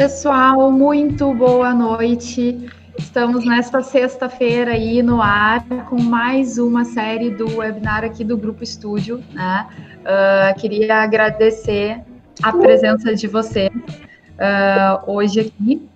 [0.00, 2.70] Pessoal, muito boa noite.
[2.98, 8.64] Estamos nesta sexta-feira aí no ar com mais uma série do webinar aqui do Grupo
[8.64, 9.22] Estúdio.
[9.34, 9.66] Né?
[9.98, 12.00] Uh, queria agradecer
[12.42, 15.86] a presença de vocês uh, hoje aqui.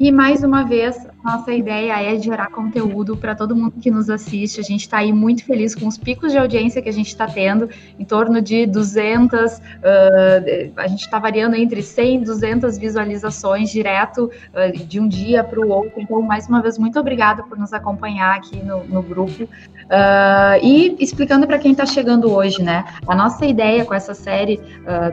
[0.00, 4.60] E mais uma vez, nossa ideia é gerar conteúdo para todo mundo que nos assiste.
[4.60, 7.26] A gente está aí muito feliz com os picos de audiência que a gente está
[7.26, 7.68] tendo,
[7.98, 9.60] em torno de 200, uh,
[10.76, 15.60] a gente está variando entre 100 e 200 visualizações direto uh, de um dia para
[15.60, 16.00] o outro.
[16.00, 19.44] Então, mais uma vez, muito obrigada por nos acompanhar aqui no, no grupo.
[19.44, 22.84] Uh, e explicando para quem está chegando hoje, né?
[23.06, 24.60] A nossa ideia com essa série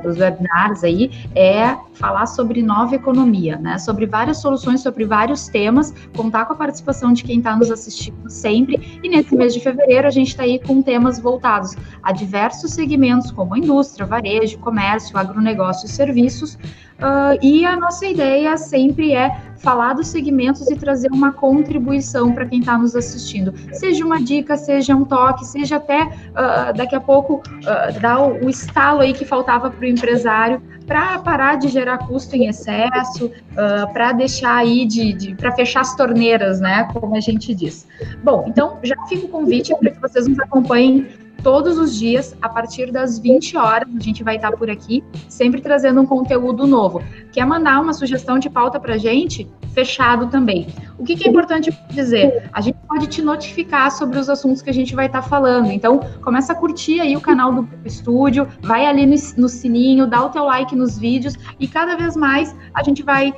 [0.03, 3.77] dos webinars aí é falar sobre nova economia, né?
[3.77, 8.29] Sobre várias soluções, sobre vários temas contar com a participação de quem está nos assistindo
[8.29, 8.99] sempre.
[9.03, 13.31] E nesse mês de fevereiro, a gente está aí com temas voltados a diversos segmentos,
[13.31, 16.57] como indústria, varejo, comércio, agronegócio e serviços.
[16.95, 22.45] Uh, e a nossa ideia sempre é falar dos segmentos e trazer uma contribuição para
[22.45, 23.53] quem está nos assistindo.
[23.73, 28.45] Seja uma dica, seja um toque, seja até uh, daqui a pouco uh, dar o,
[28.45, 33.25] o estalo aí que faltava para o empresário para parar de gerar custo em excesso,
[33.25, 36.87] uh, para deixar aí de, de para fechar as torneiras, né?
[36.93, 37.87] Como a gente diz.
[38.23, 41.07] Bom, então já fica o convite para que vocês nos acompanhem
[41.45, 45.61] todos os dias, a partir das 20 horas, a gente vai estar por aqui, sempre
[45.61, 47.03] trazendo um conteúdo novo.
[47.31, 49.47] Quer mandar uma sugestão de pauta para gente?
[49.75, 50.67] Fechado também.
[50.97, 52.49] O que, que, é importante dizer?
[52.53, 55.69] A gente pode te notificar sobre os assuntos que a gente vai estar falando.
[55.69, 60.23] Então, começa a curtir aí o canal do Estúdio, vai ali no, no sininho, dá
[60.23, 63.35] o teu like nos vídeos e cada vez mais a gente vai uh,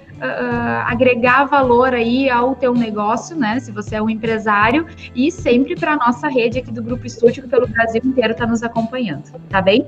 [0.86, 3.60] agregar valor aí ao teu negócio, né?
[3.60, 4.86] Se você é um empresário
[5.16, 8.46] e sempre para a nossa rede aqui do Grupo Estúdio, que pelo Brasil inteiro está
[8.46, 9.88] nos acompanhando, tá bem?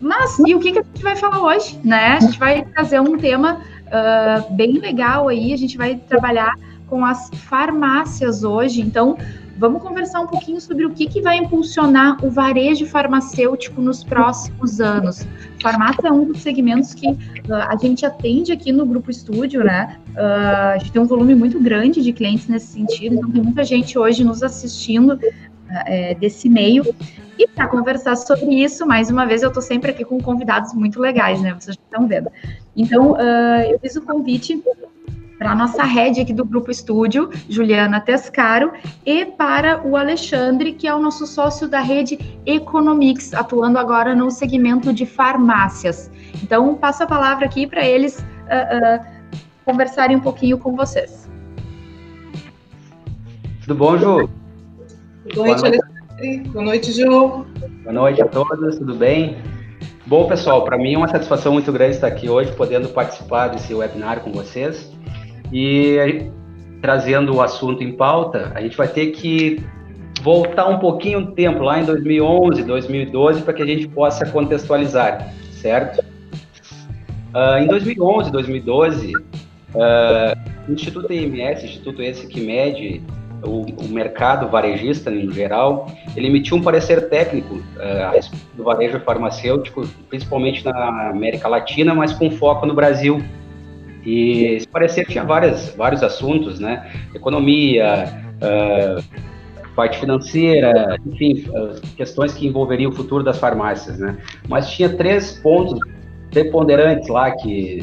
[0.00, 2.16] Mas, e o que, que a gente vai falar hoje, né?
[2.16, 6.54] A gente vai trazer um tema uh, bem legal aí, a gente vai trabalhar
[6.86, 8.80] com as farmácias hoje.
[8.80, 9.16] Então,
[9.56, 14.80] vamos conversar um pouquinho sobre o que, que vai impulsionar o varejo farmacêutico nos próximos
[14.80, 15.26] anos.
[15.62, 17.16] Farmácia é um dos segmentos que uh,
[17.68, 19.98] a gente atende aqui no Grupo Estúdio, né?
[20.10, 23.64] Uh, a gente tem um volume muito grande de clientes nesse sentido, então tem muita
[23.64, 25.18] gente hoje nos assistindo
[25.70, 26.84] uh, desse meio.
[27.38, 31.00] E para conversar sobre isso, mais uma vez, eu estou sempre aqui com convidados muito
[31.00, 31.52] legais, né?
[31.58, 32.30] Vocês estão vendo.
[32.76, 33.16] Então,
[33.68, 34.62] eu fiz o convite
[35.38, 38.72] para a nossa rede aqui do Grupo Estúdio, Juliana Tescaro,
[39.04, 44.30] e para o Alexandre, que é o nosso sócio da rede Economics, atuando agora no
[44.30, 46.10] segmento de farmácias.
[46.42, 51.28] Então, passo a palavra aqui para eles uh, uh, conversarem um pouquinho com vocês.
[53.62, 54.43] Tudo bom, Ju?
[55.32, 56.48] Boa noite, Alexandre.
[56.50, 57.08] Boa noite, Ju.
[57.08, 59.38] Boa noite a todos, tudo bem?
[60.06, 63.72] Bom, pessoal, para mim é uma satisfação muito grande estar aqui hoje, podendo participar desse
[63.72, 64.92] webinar com vocês.
[65.50, 66.30] E
[66.82, 69.64] trazendo o assunto em pauta, a gente vai ter que
[70.20, 75.32] voltar um pouquinho o tempo, lá em 2011, 2012, para que a gente possa contextualizar,
[75.52, 76.04] certo?
[77.34, 79.20] Uh, em 2011, 2012, uh,
[80.68, 83.02] o Instituto IMS, Instituto esse que mede
[83.44, 89.86] o, o, mercado varejista em geral, ele emitiu um parecer técnico uh, do varejo farmacêutico,
[90.08, 93.22] principalmente na América Latina, mas com foco no Brasil,
[94.04, 96.90] e esse parecer tinha várias, vários assuntos, né?
[97.14, 98.04] Economia,
[98.36, 99.02] uh,
[99.74, 101.44] parte financeira, enfim,
[101.96, 104.18] questões que envolveriam o futuro das farmácias, né?
[104.48, 105.78] Mas tinha três pontos
[106.30, 107.80] preponderantes lá que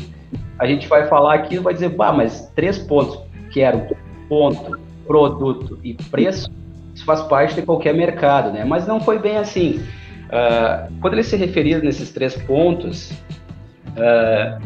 [0.59, 3.87] a gente vai falar aqui vai dizer, bah, mas três pontos que eram
[4.29, 4.79] ponto,
[5.11, 6.49] produto e preço,
[6.95, 8.63] isso faz parte de qualquer mercado, né?
[8.63, 9.81] Mas não foi bem assim.
[10.27, 14.61] Uh, quando ele se referia nesses três pontos, uh,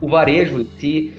[0.00, 1.12] o varejo em si,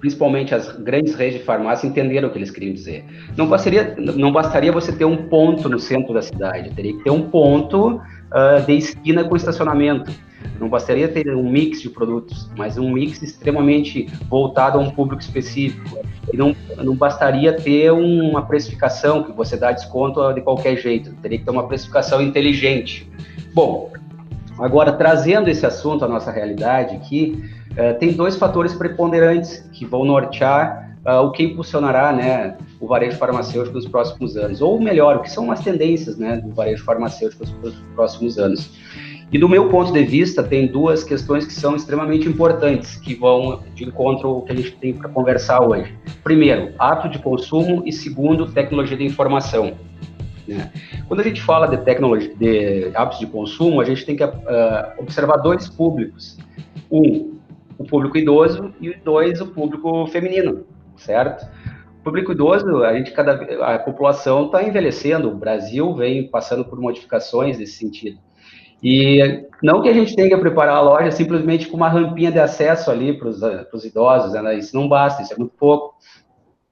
[0.00, 3.04] principalmente as grandes redes de farmácia, entenderam o que eles queriam dizer.
[3.36, 7.10] Não bastaria, não bastaria você ter um ponto no centro da cidade, teria que ter
[7.10, 10.10] um ponto uh, de esquina com estacionamento.
[10.58, 15.22] Não bastaria ter um mix de produtos, mas um mix extremamente voltado a um público
[15.22, 15.98] específico.
[16.32, 21.38] E não, não bastaria ter uma precificação que você dá desconto de qualquer jeito, teria
[21.38, 23.10] que ter uma precificação inteligente.
[23.54, 23.92] Bom,
[24.58, 27.42] agora trazendo esse assunto à nossa realidade aqui,
[27.76, 33.16] é, tem dois fatores preponderantes que vão nortear uh, o que impulsionará né, o varejo
[33.16, 37.44] farmacêutico nos próximos anos, ou melhor, o que são as tendências né, do varejo farmacêutico
[37.62, 38.70] nos próximos anos.
[39.30, 43.62] E do meu ponto de vista, tem duas questões que são extremamente importantes, que vão
[43.74, 45.94] de encontro ao que a gente tem para conversar hoje.
[46.24, 49.76] Primeiro, ato de consumo e segundo, tecnologia de informação.
[50.46, 50.72] Né?
[51.06, 54.30] Quando a gente fala de tecnologia, de hábitos de consumo, a gente tem que uh,
[54.96, 56.38] observar dois públicos.
[56.90, 57.36] Um,
[57.76, 60.64] o público idoso e dois, o público feminino,
[60.96, 61.46] certo?
[62.00, 66.80] O público idoso, a gente cada a população está envelhecendo, o Brasil vem passando por
[66.80, 68.18] modificações nesse sentido.
[68.82, 72.38] E não que a gente tenha que preparar a loja simplesmente com uma rampinha de
[72.38, 74.56] acesso ali para os idosos, né?
[74.56, 75.96] isso não basta, isso é muito pouco.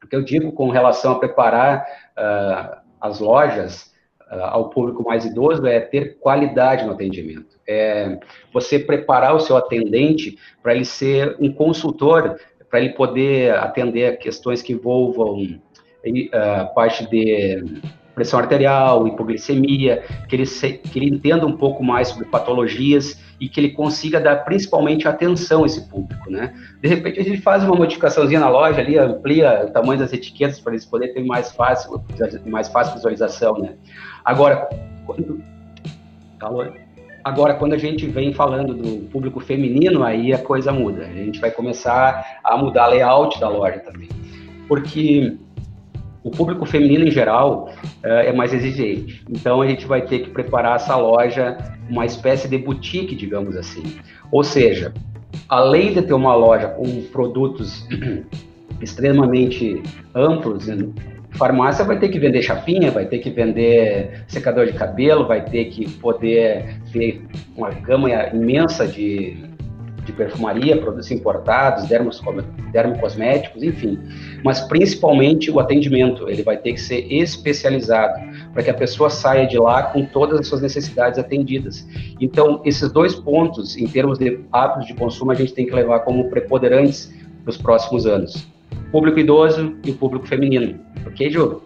[0.02, 1.84] O que eu digo com relação a preparar
[2.16, 3.92] uh, as lojas
[4.30, 7.58] uh, ao público mais idoso é ter qualidade no atendimento.
[7.66, 8.20] É
[8.52, 12.38] você preparar o seu atendente para ele ser um consultor,
[12.70, 17.64] para ele poder atender questões que envolvam uh, parte de
[18.16, 23.46] pressão arterial, hipoglicemia, que ele, se, que ele entenda um pouco mais sobre patologias e
[23.46, 26.54] que ele consiga dar principalmente atenção a esse público, né?
[26.80, 30.58] De repente a gente faz uma modificaçãozinha na loja ali, amplia o tamanho das etiquetas
[30.58, 32.02] para eles poderem ter mais fácil,
[32.46, 33.74] mais fácil visualização, né?
[34.24, 34.66] Agora,
[35.04, 35.42] quando,
[37.22, 41.02] agora quando a gente vem falando do público feminino, aí a coisa muda.
[41.02, 44.08] A gente vai começar a mudar layout da loja também,
[44.66, 45.36] porque
[46.26, 47.70] o público feminino em geral
[48.02, 49.22] é mais exigente.
[49.30, 51.56] Então a gente vai ter que preparar essa loja
[51.88, 53.84] uma espécie de boutique, digamos assim.
[54.32, 54.92] Ou seja,
[55.48, 57.86] além de ter uma loja com produtos
[58.82, 59.80] extremamente
[60.12, 60.88] amplos, né,
[61.36, 65.66] farmácia vai ter que vender chapinha, vai ter que vender secador de cabelo, vai ter
[65.66, 67.22] que poder ter
[67.56, 69.45] uma gama imensa de
[70.06, 71.88] de perfumaria, produtos importados,
[72.72, 73.98] dermocosméticos, enfim.
[74.44, 78.14] Mas principalmente o atendimento, ele vai ter que ser especializado
[78.52, 81.86] para que a pessoa saia de lá com todas as suas necessidades atendidas.
[82.20, 86.00] Então, esses dois pontos, em termos de hábitos de consumo, a gente tem que levar
[86.00, 87.12] como preponderantes
[87.42, 88.46] para os próximos anos.
[88.92, 90.78] Público idoso e público feminino.
[91.06, 91.62] Ok, Ju?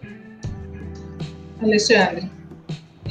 [1.61, 2.27] Alexandre,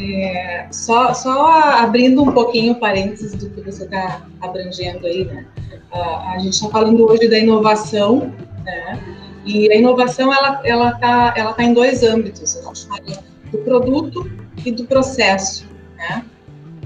[0.01, 5.47] é, só, só abrindo um pouquinho parênteses do que você está abrangendo aí, né?
[5.93, 8.33] A, a gente está falando hoje da inovação,
[8.65, 8.99] né?
[9.45, 12.57] E a inovação ela ela está ela tá em dois âmbitos.
[12.57, 14.31] A gente fala do produto
[14.65, 15.67] e do processo,
[15.97, 16.25] né?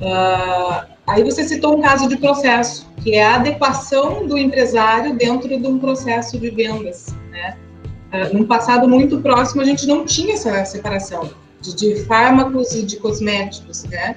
[0.01, 5.49] Uh, aí você citou um caso de processo, que é a adequação do empresário dentro
[5.49, 7.57] de um processo de vendas, né?
[8.13, 12.83] Uh, num passado muito próximo a gente não tinha essa separação de, de fármacos e
[12.83, 14.17] de cosméticos, né?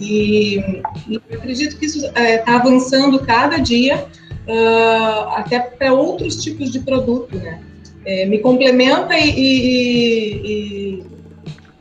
[0.00, 4.06] E, e acredito que isso está é, tá avançando cada dia,
[4.46, 7.60] uh, até para outros tipos de produto, né?
[8.04, 11.02] É, me complementa e, e,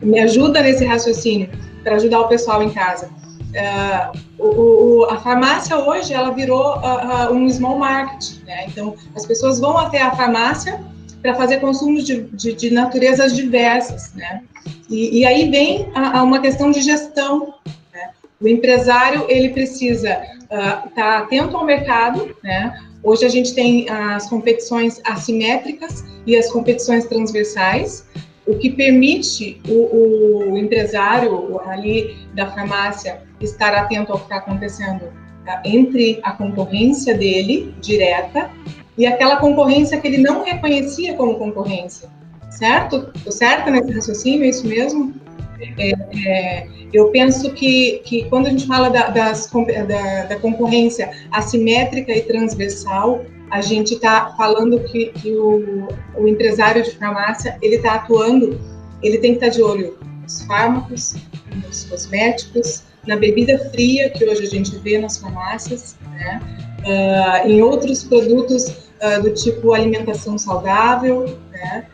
[0.01, 1.49] e, me ajuda nesse raciocínio
[1.83, 3.07] para ajudar o pessoal em casa.
[3.07, 8.65] Uh, o, o, a farmácia hoje ela virou uh, um small market, né?
[8.67, 10.83] Então as pessoas vão até a farmácia
[11.21, 14.43] para fazer consumos de, de, de, naturezas diversas, né?
[14.89, 17.53] E, e aí vem a, a, uma questão de gestão.
[17.93, 18.09] Né?
[18.41, 20.09] O empresário ele precisa
[20.43, 22.73] estar uh, tá atento ao mercado, né?
[23.03, 28.05] Hoje a gente tem as competições assimétricas e as competições transversais,
[28.45, 35.05] o que permite o, o empresário ali da farmácia estar atento ao que está acontecendo
[35.45, 35.61] tá?
[35.63, 38.49] entre a concorrência dele direta
[38.97, 42.09] e aquela concorrência que ele não reconhecia como concorrência,
[42.57, 43.11] certo?
[43.23, 45.13] Tô certo nesse raciocínio, é isso mesmo?
[45.59, 45.91] É,
[46.27, 49.49] é, eu penso que, que quando a gente fala da, das,
[49.87, 56.83] da, da concorrência assimétrica e transversal, a gente está falando que, que o, o, empresário
[56.83, 58.59] de farmácia ele está atuando,
[59.01, 61.15] ele tem que estar tá de olho nos fármacos,
[61.55, 66.41] nos cosméticos, na bebida fria que hoje a gente vê nas farmácias, né?
[66.79, 71.85] Uh, em outros produtos uh, do tipo alimentação saudável, né?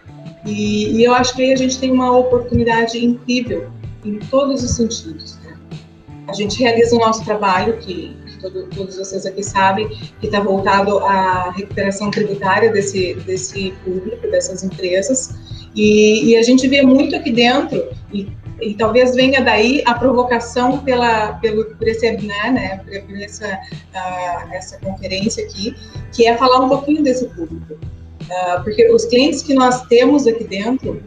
[0.45, 3.69] E, e, eu acho que aí a gente tem uma oportunidade incrível
[4.03, 5.37] em todos os sentidos.
[5.43, 5.55] Né?
[6.27, 9.87] A gente realiza o nosso trabalho, que, que todo, todos vocês aqui sabem,
[10.19, 15.35] que está voltado à recuperação tributária desse, desse público, dessas empresas,
[15.75, 18.27] e, e a gente vê muito aqui dentro, e
[18.63, 24.53] e talvez venha daí a provocação pela, pelo, por esse webinar, né, por, essa, uh,
[24.53, 25.75] essa conferência aqui,
[26.11, 27.77] que é falar um pouquinho desse público.
[28.23, 31.01] Uh, porque os clientes que nós temos aqui dentro,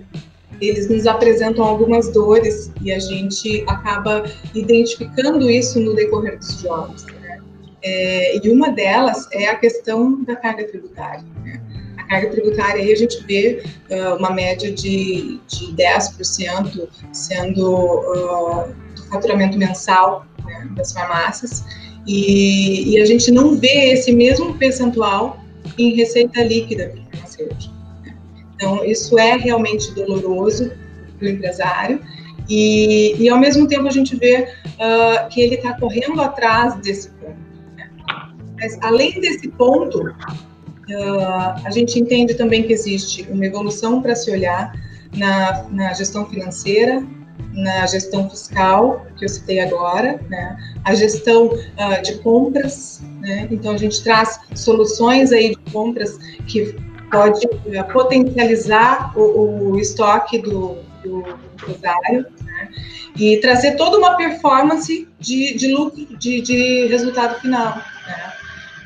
[0.61, 7.05] eles nos apresentam algumas dores e a gente acaba identificando isso no decorrer dos jogos.
[7.05, 7.41] Né?
[7.83, 11.25] É, e uma delas é a questão da carga tributária.
[11.45, 11.61] Né?
[12.09, 19.03] carga tributária aí a gente vê uh, uma média de, de 10% sendo uh, do
[19.09, 21.65] faturamento mensal né, das farmácias,
[22.07, 25.41] e, e, a gente não vê esse mesmo percentual
[25.78, 27.75] em receita líquida farmacêutica.
[28.04, 28.14] Né?
[28.54, 30.71] Então, isso é realmente doloroso
[31.18, 32.00] para o empresário,
[32.49, 37.11] e, e, ao mesmo tempo a gente vê uh, que ele está correndo atrás desse
[37.11, 37.37] ponto.
[37.76, 37.90] Né?
[38.56, 40.14] Mas, além desse ponto, uh,
[41.64, 44.73] a gente entende também que existe uma evolução para se olhar
[45.16, 47.04] na, na gestão financeira,
[47.57, 50.57] na gestão fiscal, que eu citei agora, né?
[50.85, 53.49] a gestão uh, de compras, né?
[53.51, 56.77] então a gente traz soluções aí de compras que
[57.11, 62.69] pode uh, potencializar o, o, estoque do, do empresário né?
[63.19, 67.75] e trazer toda uma performance de, de lucro, de, de resultado final.
[67.75, 68.33] Né?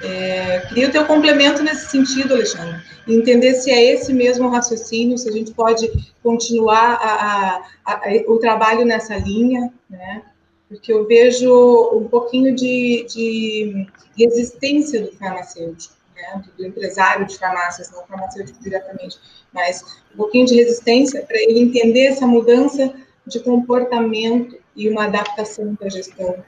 [0.02, 5.28] É, queria o teu complemento nesse sentido, Alexandre, entender se é esse mesmo raciocínio, se
[5.28, 5.90] a gente pode
[6.22, 10.22] continuar a, a, a, o trabalho nessa linha, né?
[10.68, 11.52] Porque eu vejo
[11.92, 16.42] um pouquinho de, de resistência do farmacêutico, né?
[16.56, 19.18] do empresário de farmácias, não farmacêutico diretamente,
[19.52, 19.82] mas
[20.14, 22.94] um pouquinho de resistência para ele entender essa mudança
[23.26, 26.42] de comportamento e uma adaptação para a gestão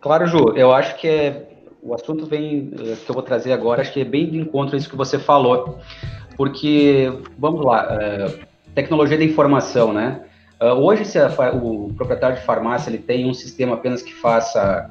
[0.00, 1.46] Claro, Ju, eu acho que é,
[1.82, 4.74] o assunto vem, eh, que eu vou trazer agora, acho que é bem de encontro
[4.74, 5.78] a isso que você falou,
[6.36, 8.38] porque, vamos lá, uh,
[8.74, 10.22] tecnologia da informação, né?
[10.58, 14.90] Uh, hoje, se a, o proprietário de farmácia ele tem um sistema apenas que faça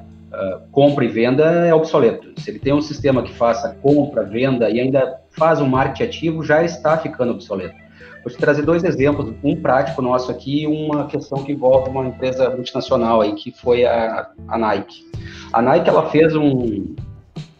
[0.70, 2.40] compra e venda, é obsoleto.
[2.40, 6.44] Se ele tem um sistema que faça compra, venda e ainda faz um marketing ativo,
[6.44, 7.74] já está ficando obsoleto.
[8.22, 12.06] Vou te trazer dois exemplos, um prático nosso aqui e uma questão que envolve uma
[12.06, 15.04] empresa multinacional aí, que foi a, a Nike.
[15.52, 16.94] A Nike, ela fez um,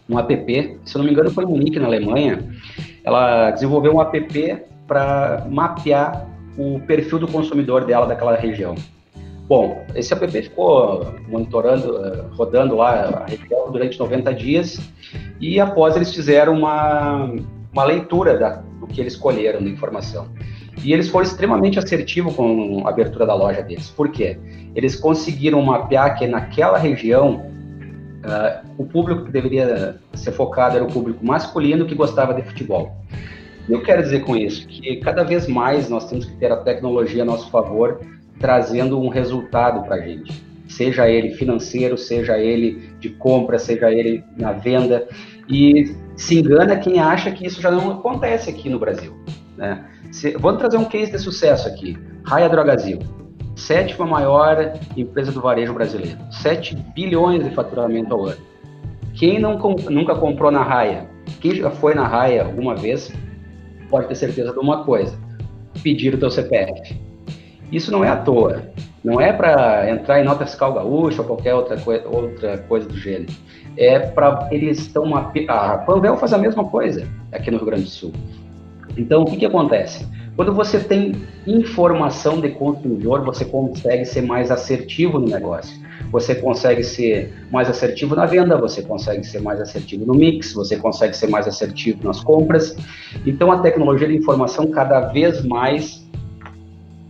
[0.08, 2.50] um app, se eu não me engano foi em Munique, na Alemanha,
[3.04, 6.26] ela desenvolveu um app para mapear
[6.58, 8.74] o perfil do consumidor dela daquela região.
[9.48, 14.80] Bom, esse app ficou monitorando, eh, rodando lá a região durante 90 dias
[15.40, 17.34] e após eles fizeram uma,
[17.72, 20.28] uma leitura da, do que eles colheram de informação.
[20.82, 23.90] E eles foram extremamente assertivos com a abertura da loja deles.
[23.90, 24.38] Por quê?
[24.74, 27.46] Eles conseguiram mapear que naquela região
[28.24, 32.96] uh, o público que deveria ser focado era o público masculino que gostava de futebol.
[33.68, 37.22] Eu quero dizer com isso que cada vez mais nós temos que ter a tecnologia
[37.22, 38.00] a nosso favor,
[38.38, 40.32] trazendo um resultado para a gente,
[40.66, 45.06] seja ele financeiro, seja ele de compra, seja ele na venda.
[45.48, 49.14] E se engana quem acha que isso já não acontece aqui no Brasil.
[49.56, 49.84] Né?
[50.38, 51.96] Vamos trazer um case de sucesso aqui.
[52.24, 52.98] Raia Drogazil,
[53.54, 58.40] sétima maior empresa do varejo brasileiro, 7 bilhões de faturamento ao ano.
[59.14, 61.08] Quem não, nunca comprou na Raia,
[61.40, 63.12] quem já foi na Raia alguma vez,
[63.88, 65.16] pode ter certeza de uma coisa:
[65.82, 66.98] pedir o teu CPF.
[67.70, 68.62] Isso não é à toa,
[69.02, 72.96] não é para entrar em nota fiscal gaúcha ou qualquer outra, coi outra coisa do
[72.96, 73.32] gênero.
[73.76, 77.90] É para eles estão a Panvel faz a mesma coisa aqui no Rio Grande do
[77.90, 78.12] Sul.
[78.96, 80.06] Então, o que, que acontece?
[80.36, 81.14] Quando você tem
[81.46, 85.78] informação de consumidor, você consegue ser mais assertivo no negócio.
[86.10, 90.76] Você consegue ser mais assertivo na venda, você consegue ser mais assertivo no mix, você
[90.76, 92.74] consegue ser mais assertivo nas compras.
[93.26, 96.08] Então, a tecnologia de informação cada vez mais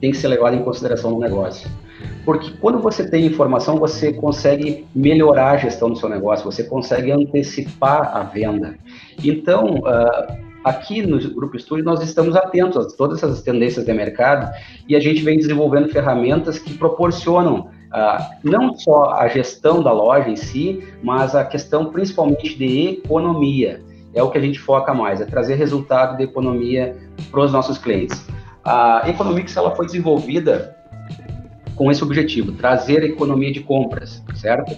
[0.01, 1.71] tem que ser levada em consideração no negócio.
[2.25, 7.13] Porque quando você tem informação, você consegue melhorar a gestão do seu negócio, você consegue
[7.13, 8.77] antecipar a venda.
[9.23, 14.53] Então, uh, aqui no Grupo Estúdio nós estamos atentos a todas essas tendências de mercado
[14.89, 20.29] e a gente vem desenvolvendo ferramentas que proporcionam uh, não só a gestão da loja
[20.29, 23.83] em si, mas a questão principalmente de economia.
[24.13, 26.97] É o que a gente foca mais, é trazer resultado de economia
[27.31, 28.27] para os nossos clientes.
[28.65, 30.77] A Economics ela foi desenvolvida
[31.77, 34.77] com esse objetivo, trazer economia de compras, certo?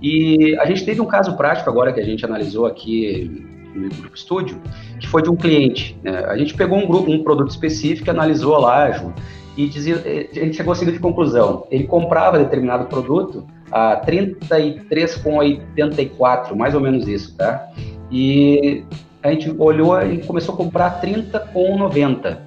[0.00, 4.16] E a gente teve um caso prático agora que a gente analisou aqui no Grupo
[4.16, 4.60] Estúdio,
[5.00, 5.98] que foi de um cliente.
[6.02, 6.24] Né?
[6.26, 9.14] A gente pegou um grupo, um produto específico, analisou lá, Ju,
[9.56, 16.54] e dizia, eh, a gente chegou à seguinte conclusão: ele comprava determinado produto a 33,84,
[16.54, 17.68] mais ou menos isso, tá?
[18.10, 18.84] E
[19.22, 22.38] a gente olhou e começou a comprar 30,90.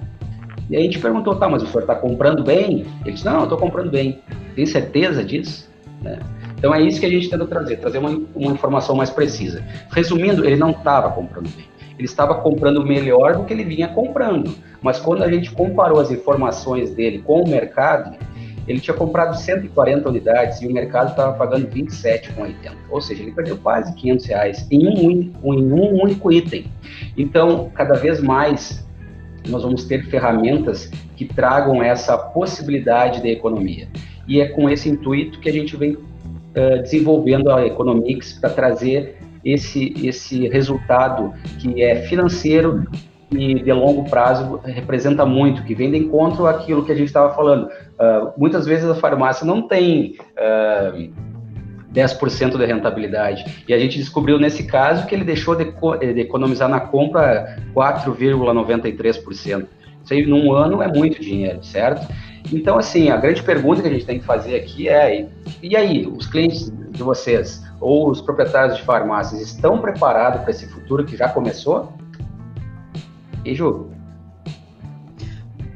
[0.70, 2.84] E aí a gente perguntou, tá, mas o senhor está comprando bem?
[3.04, 4.20] Ele disse, não, eu estou comprando bem.
[4.54, 5.66] Tem certeza disso?
[6.02, 6.18] Né?
[6.58, 9.64] Então é isso que a gente tenta trazer, trazer uma, uma informação mais precisa.
[9.90, 11.64] Resumindo, ele não estava comprando bem.
[11.96, 14.54] Ele estava comprando melhor do que ele vinha comprando.
[14.82, 18.16] Mas quando a gente comparou as informações dele com o mercado,
[18.68, 22.54] ele tinha comprado 140 unidades e o mercado estava pagando 27,80.
[22.90, 26.66] Ou seja, ele perdeu quase 500 reais em um, em um único item.
[27.16, 28.86] Então, cada vez mais
[29.48, 33.88] nós vamos ter ferramentas que tragam essa possibilidade de economia.
[34.26, 35.96] E é com esse intuito que a gente vem
[36.58, 42.84] uh, desenvolvendo a Economics para trazer esse, esse resultado que é financeiro
[43.30, 47.34] e de longo prazo representa muito, que vem de encontro àquilo que a gente estava
[47.34, 47.66] falando.
[47.66, 51.12] Uh, muitas vezes a farmácia não tem uh,
[51.92, 53.64] 10% de rentabilidade.
[53.66, 55.64] E a gente descobriu nesse caso que ele deixou de,
[56.14, 59.66] de economizar na compra 4,93%.
[60.04, 62.06] Isso aí num ano é muito dinheiro, certo?
[62.52, 65.28] Então, assim, a grande pergunta que a gente tem que fazer aqui é:
[65.62, 70.66] e aí, os clientes de vocês ou os proprietários de farmácias estão preparados para esse
[70.66, 71.92] futuro que já começou?
[73.44, 73.97] E Ju?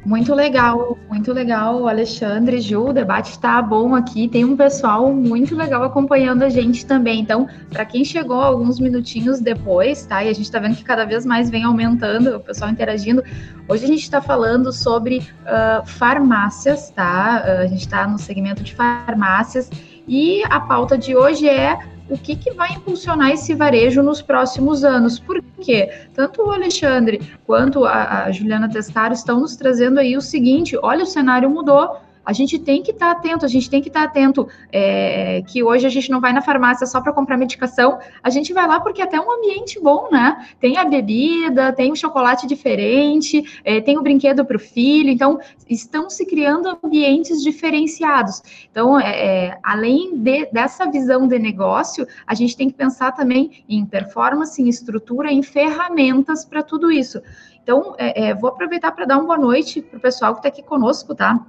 [0.05, 4.27] Muito legal, muito legal, Alexandre, Ju, o debate está bom aqui.
[4.27, 7.21] Tem um pessoal muito legal acompanhando a gente também.
[7.21, 10.25] Então, para quem chegou alguns minutinhos depois, tá?
[10.25, 13.23] E a gente está vendo que cada vez mais vem aumentando o pessoal interagindo.
[13.69, 17.45] Hoje a gente está falando sobre uh, farmácias, tá?
[17.47, 19.71] Uh, a gente está no segmento de farmácias
[20.09, 21.79] e a pauta de hoje é
[22.09, 25.19] o que, que vai impulsionar esse varejo nos próximos anos.
[25.19, 25.91] Por quê?
[26.15, 31.05] Tanto o Alexandre quanto a, a Juliana Tescaro estão nos trazendo aí o seguinte: olha,
[31.05, 34.03] o cenário mudou a gente tem que estar tá atento, a gente tem que estar
[34.03, 37.99] tá atento é, que hoje a gente não vai na farmácia só para comprar medicação,
[38.23, 40.47] a gente vai lá porque é até um ambiente bom, né?
[40.61, 45.41] Tem a bebida, tem o chocolate diferente, é, tem o brinquedo para o filho, então
[45.69, 48.43] estão se criando ambientes diferenciados.
[48.71, 53.65] Então, é, é, além de, dessa visão de negócio, a gente tem que pensar também
[53.69, 57.21] em performance, em estrutura, em ferramentas para tudo isso.
[57.63, 60.49] Então, é, é, vou aproveitar para dar uma boa noite para o pessoal que está
[60.49, 61.41] aqui conosco, tá?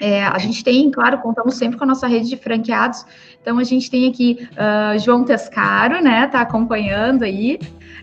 [0.00, 3.04] É, a gente tem, claro, contamos sempre com a nossa rede de franqueados.
[3.40, 6.26] Então, a gente tem aqui uh, João Tescaro, né?
[6.26, 7.58] Tá acompanhando aí.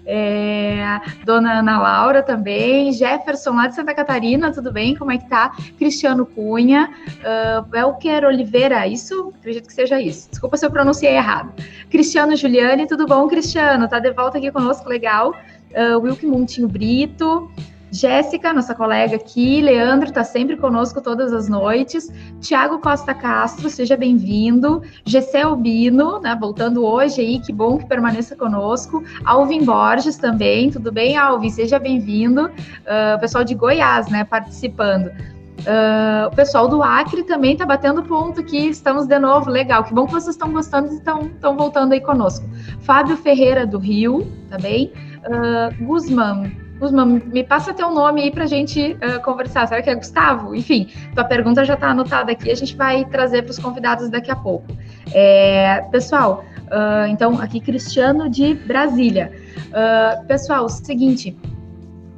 [0.05, 2.91] É, Dona Ana Laura também.
[2.91, 4.95] Jefferson, lá de Santa Catarina, tudo bem?
[4.95, 5.51] Como é que tá?
[5.77, 6.89] Cristiano Cunha.
[7.07, 9.33] Uh, Belker Oliveira, isso?
[9.39, 10.29] Acredito que seja isso.
[10.29, 11.53] Desculpa se eu pronunciei errado.
[11.89, 13.88] Cristiano Juliane, tudo bom, Cristiano?
[13.88, 15.33] Tá de volta aqui conosco, legal.
[15.71, 17.51] Uh, Wilke Montinho Brito.
[17.91, 23.98] Jéssica, nossa colega aqui, Leandro está sempre conosco todas as noites, Tiago Costa Castro, seja
[23.98, 30.72] bem-vindo, Gessé Albino, né, voltando hoje aí, que bom que permaneça conosco, Alvin Borges também,
[30.72, 31.50] tudo bem, Alvin?
[31.50, 35.07] Seja bem-vindo, uh, pessoal de Goiás, né, participando.
[35.07, 39.94] Uh, o pessoal do Acre também está batendo ponto aqui, estamos de novo, legal, que
[39.94, 42.50] bom que vocês estão gostando e estão voltando aí conosco.
[42.79, 44.94] Fábio Ferreira do Rio, tá bem?
[45.25, 46.50] Uh, Guzmán,
[46.89, 49.67] Me passa teu nome aí para a gente uh, conversar.
[49.67, 50.55] Será que é Gustavo?
[50.55, 54.31] Enfim, tua pergunta já está anotada aqui, a gente vai trazer para os convidados daqui
[54.31, 54.65] a pouco.
[55.13, 59.31] É, pessoal, uh, então, aqui Cristiano de Brasília.
[59.67, 61.37] Uh, pessoal, seguinte,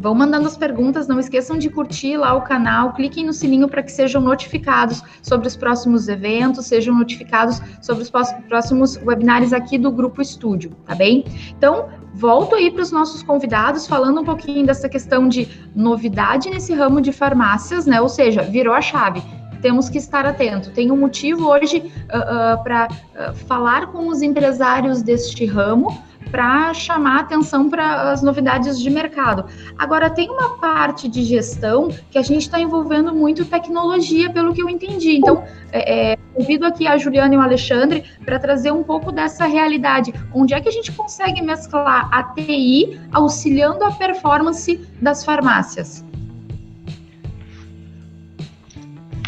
[0.04, 3.82] Vão mandando as perguntas, não esqueçam de curtir lá o canal, cliquem no sininho para
[3.82, 8.12] que sejam notificados sobre os próximos eventos, sejam notificados sobre os
[8.50, 11.24] próximos webinários aqui do Grupo Estúdio, tá bem?
[11.58, 16.74] Então, volto aí para os nossos convidados, falando um pouquinho dessa questão de novidade nesse
[16.74, 18.02] ramo de farmácias, né?
[18.02, 19.24] Ou seja, virou a chave
[19.64, 20.72] temos que estar atento.
[20.72, 25.98] Tem um motivo hoje uh, uh, para uh, falar com os empresários deste ramo,
[26.30, 29.46] para chamar atenção para as novidades de mercado.
[29.78, 34.62] Agora, tem uma parte de gestão que a gente está envolvendo muito tecnologia, pelo que
[34.62, 35.18] eu entendi.
[35.18, 39.46] Então, é, é, convido aqui a Juliana e o Alexandre para trazer um pouco dessa
[39.46, 40.14] realidade.
[40.34, 46.04] Onde é que a gente consegue mesclar a TI auxiliando a performance das farmácias?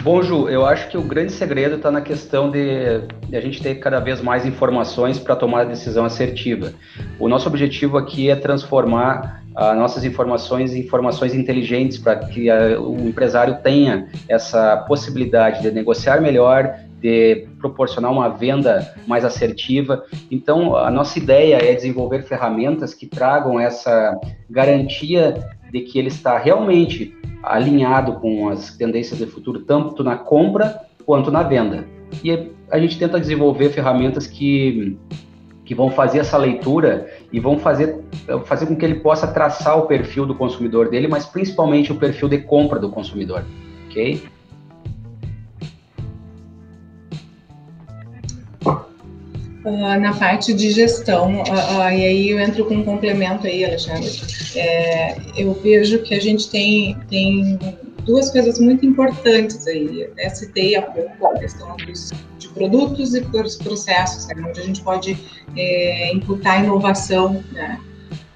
[0.06, 3.60] Bom, Ju, eu acho que o grande segredo está na questão de, de, a gente
[3.60, 6.74] ter cada vez mais informações para tomar a decisão assertiva.
[7.18, 12.52] O nosso objetivo aqui é transformar as ah, nossas informações em informações inteligentes para que
[12.52, 20.06] a, o empresário tenha essa possibilidade de negociar melhor, de proporcionar uma venda mais assertiva.
[20.30, 24.16] Então, a nossa ideia é desenvolver ferramentas que tragam essa
[24.48, 25.34] garantia
[25.72, 27.12] de que ele está realmente
[27.46, 31.88] alinhado com as tendências do futuro, tanto na compra quanto na venda.
[32.24, 34.98] E a gente tenta desenvolver ferramentas que,
[35.64, 38.04] que vão fazer essa leitura e vão fazer,
[38.46, 42.28] fazer com que ele possa traçar o perfil do consumidor dele, mas principalmente o perfil
[42.28, 43.44] de compra do consumidor.
[43.88, 44.24] Ok?
[49.66, 53.66] Uh, na parte de gestão, uh, uh, e aí eu entro com um complemento aí,
[53.66, 54.12] Alexandre.
[54.56, 57.58] É, eu vejo que a gente tem, tem
[58.06, 60.08] duas coisas muito importantes aí.
[60.18, 64.64] Eu citei há pouco a questão dos, de produtos e dos processos, né, onde a
[64.64, 65.18] gente pode
[65.58, 67.80] é, imputar inovação, né?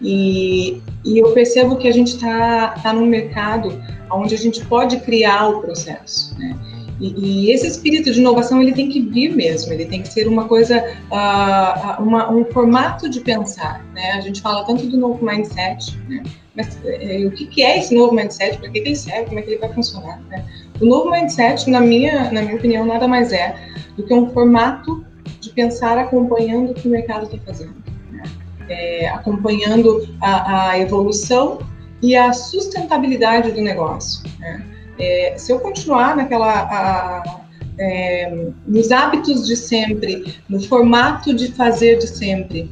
[0.02, 5.00] E, e eu percebo que a gente está tá num mercado onde a gente pode
[5.02, 6.58] criar o processo, né?
[7.00, 10.28] E, e, esse espírito de inovação ele tem que vir mesmo, ele tem que ser
[10.28, 13.86] uma coisa, uh, uma, um formato de pensar.
[13.94, 14.12] Né?
[14.12, 16.24] A gente fala tanto do novo mindset, né?
[16.56, 18.58] mas uh, o que, que, é esse novo mindset?
[18.58, 19.28] Para que, ele serve?
[19.28, 20.22] Como é que ele vai funcionar?
[20.30, 20.46] Né?
[20.82, 23.56] O novo mindset, na minha, na minha opinião, nada mais é
[23.96, 25.06] do que um formato
[25.40, 27.76] de pensar acompanhando o que o mercado está fazendo,
[28.12, 28.24] né?
[28.68, 31.60] é, acompanhando a, a, evolução
[32.02, 34.22] e a sustentabilidade do negócio.
[34.40, 34.66] Né?
[35.00, 37.42] É, se eu continuar naquela a,
[37.80, 42.70] é, nos hábitos de sempre, no formato de fazer de sempre,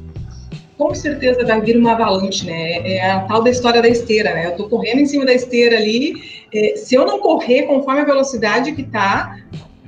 [0.77, 2.87] com certeza vai vir uma avalanche, né?
[2.87, 4.47] É a tal da história da esteira, né?
[4.47, 6.13] Eu tô correndo em cima da esteira ali.
[6.53, 9.39] É, se eu não correr conforme a velocidade que tá,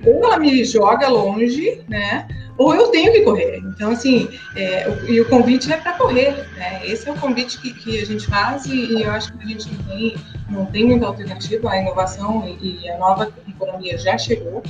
[0.05, 2.27] ou ela me joga longe, né?
[2.57, 3.57] Ou eu tenho que correr.
[3.57, 6.81] Então, assim, é, o, e o convite é para correr, né?
[6.85, 9.47] Esse é o convite que, que a gente faz e, e, eu acho que a
[9.47, 10.15] gente não tem,
[10.49, 11.69] não tem muita alternativa.
[11.69, 14.61] A inovação e, e a nova economia já chegou.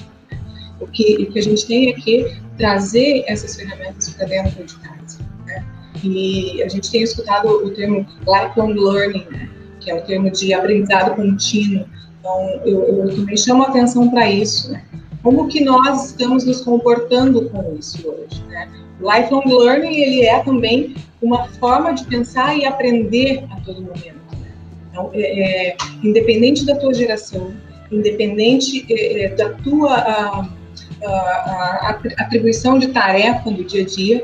[0.79, 4.75] O que, o que a gente tem é que trazer essas ferramentas para dentro de
[4.75, 5.19] casa.
[5.45, 5.65] Né?
[6.03, 9.49] E a gente tem escutado o termo lifelong learning, né?
[9.79, 11.87] que é o termo de aprendizado contínuo.
[12.19, 14.71] Então, eu, eu também chamo atenção para isso.
[14.71, 14.83] Né?
[15.23, 18.43] Como que nós estamos nos comportando com isso hoje?
[18.47, 18.69] Né?
[18.99, 24.19] Lifelong learning ele é também uma forma de pensar e aprender a todo momento.
[24.32, 24.51] Né?
[24.89, 27.53] Então, é, é, independente da tua geração,
[27.91, 30.49] independente é, é da tua a,
[31.05, 34.23] a, a atribuição de tarefa no dia a dia,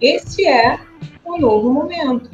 [0.00, 0.78] esse é
[1.24, 2.30] o novo momento.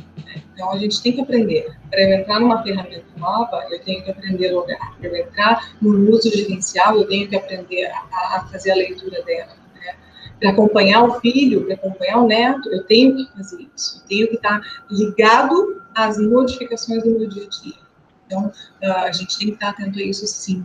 [0.60, 1.74] Então, a gente tem que aprender.
[1.88, 4.94] Para eu entrar numa ferramenta nova, eu tenho que aprender a logar.
[4.98, 9.22] Para eu entrar no uso gerencial, eu tenho que aprender a, a fazer a leitura
[9.22, 9.56] dela.
[9.74, 9.94] Né?
[10.38, 14.02] Para acompanhar o filho, para acompanhar o neto, eu tenho que fazer isso.
[14.02, 17.89] Eu tenho que estar ligado às modificações do meu dia a dia.
[18.30, 20.64] Então, ah, a gente tem que estar atento a isso sim.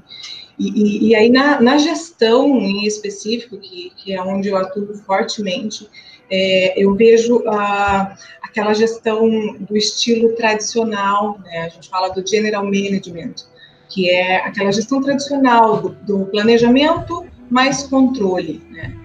[0.59, 4.93] E, e, e aí, na, na, gestão em específico, que, que é onde eu atuo
[5.05, 5.89] fortemente,
[6.29, 9.27] é, eu vejo a, aquela gestão
[9.59, 11.63] do estilo tradicional, né?
[11.63, 13.33] a gente fala do general management,
[13.89, 18.63] que é aquela gestão tradicional do, do planejamento mais controle.
[18.71, 18.95] Né?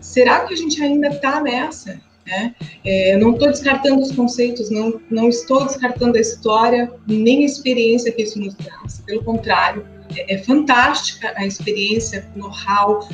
[0.00, 2.00] Será que a gente ainda está nessa?
[2.26, 2.54] Né?
[2.84, 8.10] É, não estou descartando os conceitos, não, não estou descartando a história, nem a experiência
[8.10, 9.02] que isso nos traz.
[9.04, 13.06] Pelo contrário, é, é fantástica a experiência, o know-how,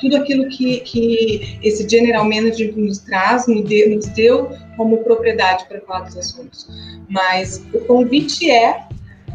[0.00, 5.66] tudo aquilo que, que esse general manager nos traz, nos deu, nos deu como propriedade
[5.66, 6.68] para falar dos assuntos.
[7.08, 8.86] Mas o convite é,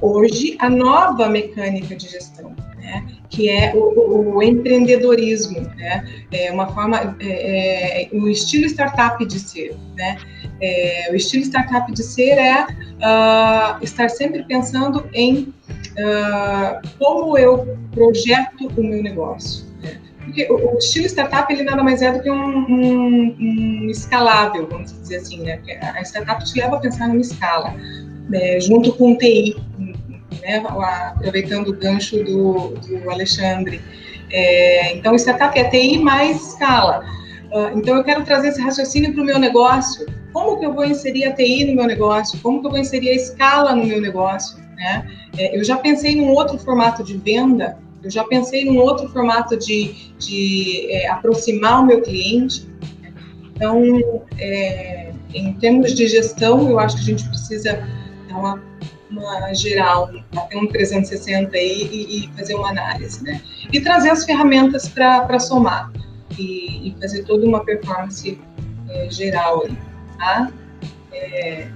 [0.01, 2.55] hoje, a nova mecânica de gestão.
[2.77, 3.05] Né?
[3.29, 6.05] Que é o, o, o, empreendedorismo, né?
[6.31, 10.17] É uma forma, é, é, o estilo startup de ser, né?
[10.61, 15.53] É, o estilo startup de ser é uh, estar sempre pensando em
[15.97, 19.65] uh, como eu projeto o meu negócio.
[19.81, 19.99] Né?
[20.23, 24.93] Porque o, estilo startup ele nada mais é do que um, um, um escalável, vamos
[25.01, 25.59] dizer assim, né?
[25.95, 27.75] A startup te leva a pensar numa escala,
[28.29, 28.59] né?
[28.59, 29.55] junto com o TI,
[30.47, 30.63] né?
[30.65, 33.81] aproveitando o gancho do, do Alexandre.
[34.31, 37.05] É, então, startup é TI mais escala.
[37.51, 40.05] Uh, então, eu quero trazer esse raciocínio para o meu negócio.
[40.31, 42.39] Como que eu vou inserir a TI no meu negócio?
[42.39, 44.57] Como que eu vou inserir a escala no meu negócio?
[44.75, 45.07] Né?
[45.37, 49.57] É, eu já pensei num outro formato de venda, eu já pensei num outro formato
[49.57, 52.67] de, de é, aproximar o meu cliente.
[53.55, 57.87] Então, é, em termos de gestão, eu acho que a gente precisa
[58.29, 58.63] dar uma,
[59.09, 63.41] uma geral, bater um 360 aí e, e, fazer uma análise, né?
[63.71, 65.91] E trazer as ferramentas para somar
[66.37, 68.39] e, e, fazer toda uma performance
[68.89, 69.77] é, geral aí,
[70.17, 70.51] tá?
[71.13, 71.67] É,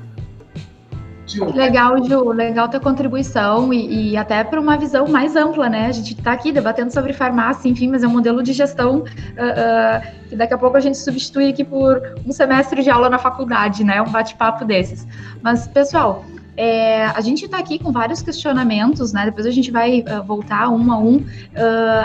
[1.32, 1.46] Ju.
[1.56, 5.88] Legal, Ju, legal tua contribuição e, e até para uma visão mais ampla, né?
[5.88, 9.04] A gente está aqui debatendo sobre farmácia, enfim, mas é um modelo de gestão uh,
[9.04, 13.18] uh, que daqui a pouco a gente substitui aqui por um semestre de aula na
[13.18, 14.02] faculdade, né?
[14.02, 15.08] Um bate-papo desses.
[15.42, 16.26] Mas, pessoal,
[16.64, 19.26] é, a gente está aqui com vários questionamentos, né?
[19.26, 21.16] Depois a gente vai uh, voltar um a um.
[21.16, 21.26] Uh,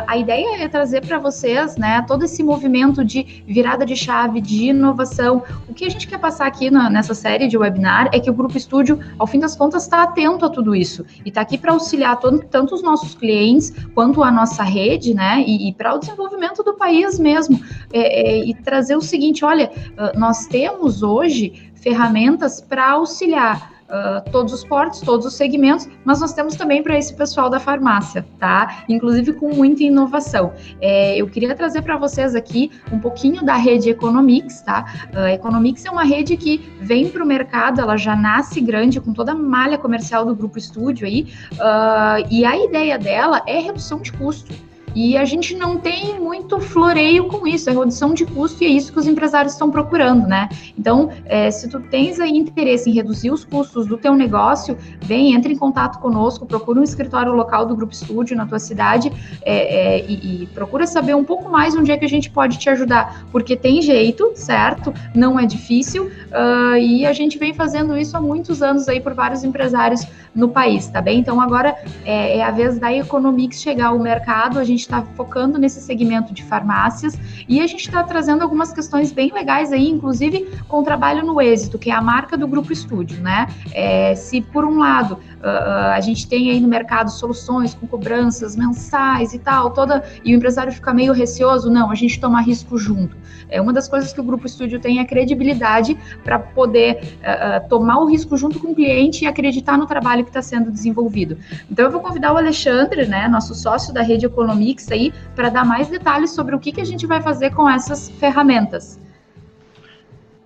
[0.06, 4.70] a ideia é trazer para vocês, né, todo esse movimento de virada de chave, de
[4.70, 5.42] inovação.
[5.68, 8.32] O que a gente quer passar aqui na, nessa série de webinar é que o
[8.32, 11.72] Grupo Estúdio, ao fim das contas, está atento a tudo isso e está aqui para
[11.72, 15.44] auxiliar todo, tanto os nossos clientes quanto a nossa rede, né?
[15.46, 17.60] E, e para o desenvolvimento do país mesmo.
[17.92, 24.30] É, é, e trazer o seguinte: olha, uh, nós temos hoje ferramentas para auxiliar Uh,
[24.32, 28.26] todos os portos, todos os segmentos, mas nós temos também para esse pessoal da farmácia,
[28.36, 28.84] tá?
[28.88, 30.52] Inclusive com muita inovação.
[30.80, 35.08] É, eu queria trazer para vocês aqui um pouquinho da rede Economics, tá?
[35.14, 39.12] Uh, Economics é uma rede que vem para o mercado, ela já nasce grande com
[39.12, 44.00] toda a malha comercial do Grupo Estúdio aí, uh, e a ideia dela é redução
[44.00, 44.52] de custo.
[44.96, 48.70] E a gente não tem muito floreio com isso, é redução de custo e é
[48.70, 50.48] isso que os empresários estão procurando, né?
[50.76, 55.34] Então, é, se tu tens aí interesse em reduzir os custos do teu negócio, vem,
[55.34, 59.98] entre em contato conosco, procura um escritório local do Grupo Estúdio na tua cidade é,
[59.98, 62.70] é, e, e procura saber um pouco mais onde é que a gente pode te
[62.70, 64.94] ajudar, porque tem jeito, certo?
[65.14, 69.12] Não é difícil uh, e a gente vem fazendo isso há muitos anos aí por
[69.12, 71.18] vários empresários no país, tá bem?
[71.18, 75.58] Então agora é, é a vez da Economics chegar ao mercado, a gente está focando
[75.58, 77.18] nesse segmento de farmácias
[77.48, 81.40] e a gente está trazendo algumas questões bem legais aí, inclusive com o trabalho no
[81.40, 83.48] êxito, que é a marca do Grupo Estúdio, né?
[83.72, 88.56] É, se por um lado uh, a gente tem aí no mercado soluções com cobranças
[88.56, 92.78] mensais e tal, toda e o empresário fica meio receoso, não, a gente toma risco
[92.78, 93.16] junto.
[93.48, 97.98] É uma das coisas que o Grupo Estúdio tem é credibilidade para poder uh, tomar
[98.00, 101.38] o risco junto com o cliente e acreditar no trabalho que está sendo desenvolvido.
[101.70, 105.64] Então eu vou convidar o Alexandre, né, nosso sócio da Rede Economics aí, para dar
[105.64, 109.00] mais detalhes sobre o que, que a gente vai fazer com essas ferramentas.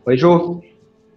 [0.07, 0.63] Oi, Ju.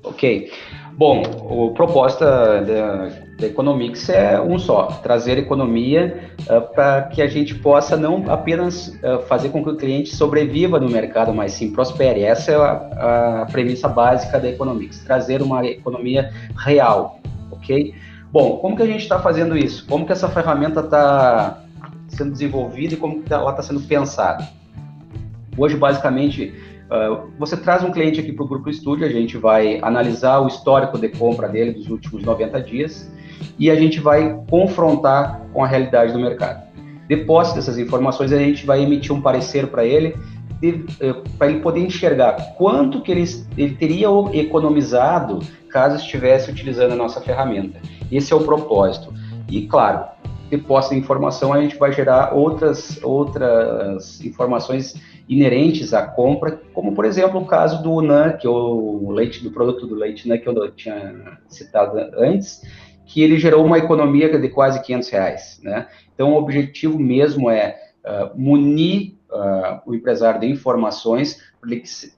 [0.03, 0.51] Ok.
[0.93, 7.27] Bom, a proposta da, da Economics é um só, trazer economia uh, para que a
[7.27, 11.71] gente possa não apenas uh, fazer com que o cliente sobreviva no mercado, mas sim
[11.71, 12.21] prospere.
[12.21, 17.19] Essa é a, a premissa básica da Economics, trazer uma economia real,
[17.51, 17.93] ok?
[18.31, 19.85] Bom, como que a gente está fazendo isso?
[19.87, 21.63] Como que essa ferramenta está
[22.07, 24.47] sendo desenvolvida e como que ela está sendo pensada?
[25.57, 26.53] Hoje, basicamente,
[26.85, 30.47] uh, você traz um cliente aqui para o Grupo Estúdio, a gente vai analisar o
[30.47, 33.11] histórico de compra dele dos últimos 90 dias
[33.57, 36.63] e a gente vai confrontar com a realidade do mercado.
[37.07, 40.15] Depois dessas informações, a gente vai emitir um parecer para ele,
[40.63, 43.23] uh, para ele poder enxergar quanto que ele,
[43.57, 47.79] ele teria economizado caso estivesse utilizando a nossa ferramenta.
[48.11, 49.11] Esse é o propósito.
[49.49, 50.05] E, claro,
[50.49, 54.93] depois da informação, a gente vai gerar outras, outras informações
[55.27, 59.51] inerentes à compra, como, por exemplo, o caso do NAN, que é o leite, do
[59.51, 62.61] produto do leite que eu tinha citado antes,
[63.13, 65.87] que ele gerou uma economia de quase 500 reais, né?
[66.15, 71.39] Então, o objetivo mesmo é uh, munir uh, o empresário de informações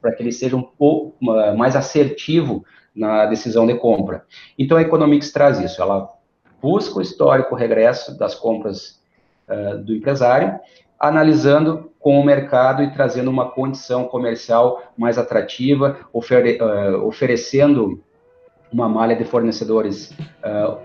[0.02, 2.64] para que ele seja um pouco uh, mais assertivo
[2.96, 4.24] na decisão de compra.
[4.58, 6.10] Então, a Economics traz isso, ela
[6.62, 9.02] busca o histórico regresso das compras
[9.50, 10.58] uh, do empresário,
[10.98, 18.02] analisando com o mercado e trazendo uma condição comercial mais atrativa, ofere uh, oferecendo
[18.76, 20.12] uma malha de fornecedores
[20.44, 20.78] uh,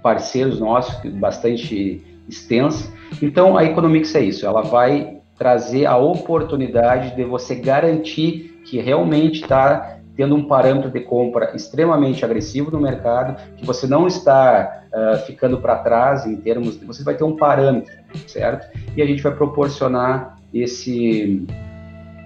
[0.00, 2.92] parceiros nossos, bastante extensa.
[3.20, 9.42] Então, a Economics é isso, ela vai trazer a oportunidade de você garantir que realmente
[9.42, 15.18] está tendo um parâmetro de compra extremamente agressivo no mercado, que você não está uh,
[15.26, 17.92] ficando para trás em termos, de, você vai ter um parâmetro,
[18.28, 18.68] certo?
[18.96, 21.44] E a gente vai proporcionar esse,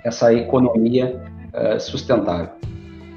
[0.05, 1.19] essa economia
[1.55, 2.51] uh, sustentável.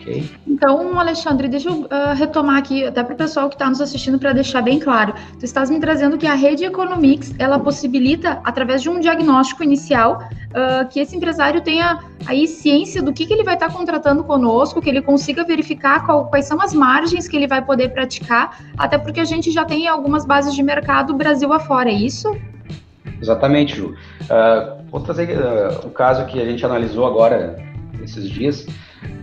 [0.06, 0.30] Okay.
[0.48, 4.20] Então, Alexandre, deixa eu uh, retomar aqui, até para o pessoal que está nos assistindo,
[4.20, 5.16] para deixar bem claro.
[5.40, 10.20] Tu estás me trazendo que a rede Economics, ela possibilita, através de um diagnóstico inicial,
[10.22, 14.24] uh, que esse empresário tenha aí ciência do que, que ele vai estar tá contratando
[14.24, 18.64] conosco, que ele consiga verificar qual, quais são as margens que ele vai poder praticar,
[18.78, 22.32] até porque a gente já tem algumas bases de mercado Brasil afora, é isso?
[23.20, 23.96] Exatamente, Ju.
[24.22, 25.36] Uh, vou trazer
[25.84, 27.56] o caso que a gente analisou agora,
[28.04, 28.68] esses dias,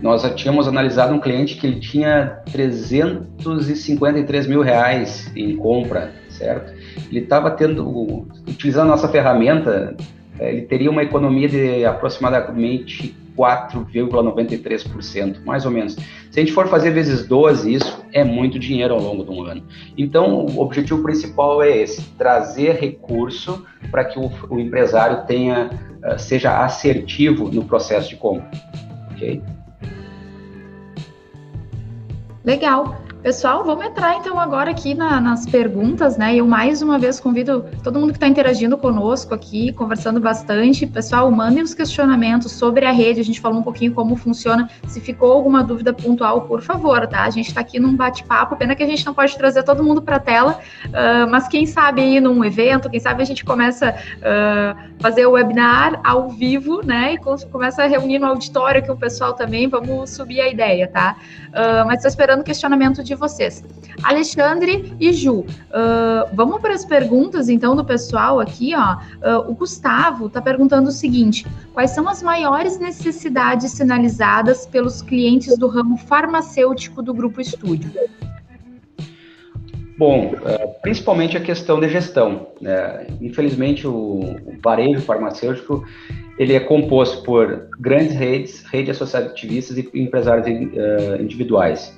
[0.01, 6.73] nós já tínhamos analisado um cliente que ele tinha 353 mil reais em compra, certo?
[7.09, 9.95] Ele estava tendo, utilizando a nossa ferramenta,
[10.39, 15.95] eh, ele teria uma economia de aproximadamente 4,93%, mais ou menos.
[16.29, 19.43] Se a gente for fazer vezes 12, isso é muito dinheiro ao longo de um
[19.43, 19.63] ano.
[19.97, 25.71] Então, o objetivo principal é esse: trazer recurso para que o, o, empresário tenha,
[26.03, 28.49] eh, seja assertivo no processo de compra.
[29.11, 29.41] Ok?
[32.43, 33.02] Legal.
[33.23, 36.35] Pessoal, vamos entrar então agora aqui na, nas perguntas, né?
[36.35, 40.85] Eu mais uma vez convido todo mundo que está interagindo conosco aqui, conversando bastante.
[40.85, 43.21] Pessoal, mandem os questionamentos sobre a rede.
[43.21, 44.69] A gente falou um pouquinho como funciona.
[44.89, 47.23] Se ficou alguma dúvida pontual, por favor, tá?
[47.23, 48.57] A gente está aqui num bate-papo.
[48.57, 51.65] Pena que a gente não pode trazer todo mundo para a tela, uh, mas quem
[51.65, 56.27] sabe aí num evento, quem sabe a gente começa a uh, fazer o webinar ao
[56.27, 57.13] vivo, né?
[57.13, 59.69] E começa a reunir no auditório aqui o pessoal também.
[59.69, 61.15] Vamos subir a ideia, tá?
[61.51, 63.63] Uh, mas estou esperando questionamento de de vocês.
[64.01, 65.45] Alexandre e Ju, uh,
[66.33, 68.95] vamos para as perguntas então do pessoal aqui, ó.
[68.95, 75.57] Uh, o Gustavo está perguntando o seguinte: quais são as maiores necessidades sinalizadas pelos clientes
[75.57, 77.91] do ramo farmacêutico do Grupo Estúdio?
[79.95, 80.33] Bom,
[80.81, 82.47] principalmente a questão de gestão.
[82.59, 83.05] Né?
[83.21, 85.85] Infelizmente, o, varejo farmacêutico
[86.39, 90.47] ele é composto por grandes redes, redes associativistas e empresários
[91.19, 91.95] individuais.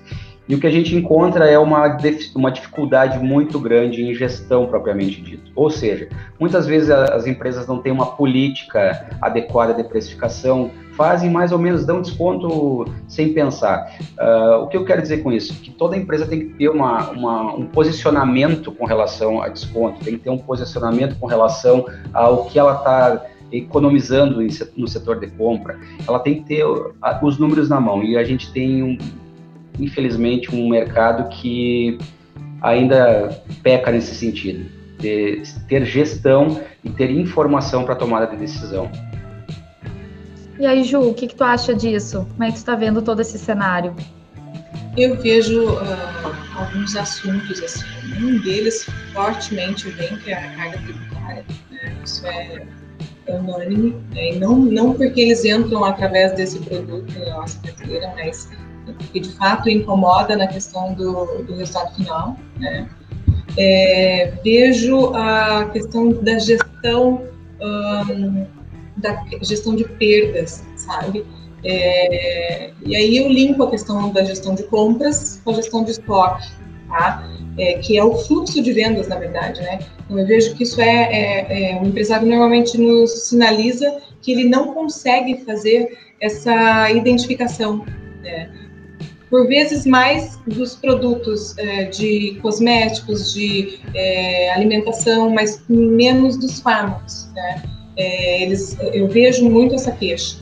[0.48, 1.98] E o que a gente encontra é uma,
[2.36, 5.52] uma dificuldade muito grande em gestão propriamente dito.
[5.56, 6.08] Ou seja,
[6.40, 11.86] muitas vezes as empresas não têm uma política adequada de precificação, fazem mais ou menos,
[11.86, 13.98] dão desconto sem pensar.
[14.20, 15.54] Uh, o que eu quero dizer com isso?
[15.56, 20.14] Que toda empresa tem que ter uma, uma, um posicionamento com relação a desconto, tem
[20.14, 24.42] que ter um posicionamento com relação ao que ela está economizando
[24.76, 26.66] no setor de compra, ela tem que ter
[27.22, 28.04] os números na mão.
[28.04, 28.98] E a gente tem um,
[29.80, 31.98] infelizmente, um mercado que
[32.62, 34.66] ainda peca nesse sentido,
[35.00, 38.90] de ter gestão e ter informação para tomada de decisão.
[40.58, 42.26] E aí, Ju, o que, que tu acha disso?
[42.32, 43.94] Como é que tu está vendo todo esse cenário?
[44.98, 47.84] Eu vejo uh, alguns assuntos assim.
[48.18, 51.46] Um deles fortemente vem que é a carga tributária.
[51.70, 51.98] Né?
[52.04, 52.66] Isso é
[53.28, 54.34] unânime, né?
[54.34, 58.50] e não, não porque eles entram através desse produto na nossa carteira, mas
[59.12, 62.38] que de fato incomoda na questão do, do resultado final.
[62.60, 62.88] Né?
[63.58, 67.22] É, vejo a questão da gestão
[67.62, 68.46] um,
[68.98, 71.26] da gestão de perdas, sabe?
[71.64, 75.92] É, e aí eu limpo a questão da gestão de compras com a gestão de
[75.92, 76.48] estoque,
[76.88, 77.28] tá?
[77.58, 79.80] É, que é o fluxo de vendas, na verdade, né?
[80.06, 84.48] Então eu vejo que isso é, é, é, o empresário normalmente nos sinaliza que ele
[84.48, 87.86] não consegue fazer essa identificação,
[88.22, 88.50] né?
[89.30, 97.30] Por vezes mais dos produtos é, de cosméticos, de é, alimentação, mas menos dos fármacos.
[97.34, 97.64] Né?
[97.98, 100.38] É, eles, eu vejo muito essa queixa.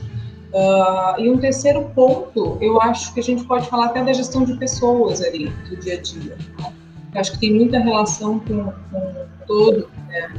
[0.52, 4.44] Uh, e um terceiro ponto, eu acho que a gente pode falar até da gestão
[4.44, 6.36] de pessoas ali, do dia a dia.
[6.56, 6.72] Tá?
[7.12, 9.14] Eu acho que tem muita relação com, com
[9.48, 10.32] todo, né?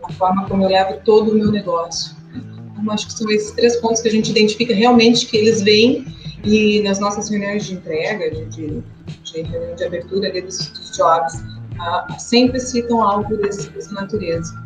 [0.00, 2.16] com a forma como eu levo todo o meu negócio.
[2.34, 6.04] Então, acho que são esses três pontos que a gente identifica realmente que eles vêm
[6.44, 8.82] e nas nossas reuniões de entrega, de, de,
[9.22, 14.62] de reunião de abertura ali dos, dos jobs, uh, sempre citam algo desse, dessa natureza.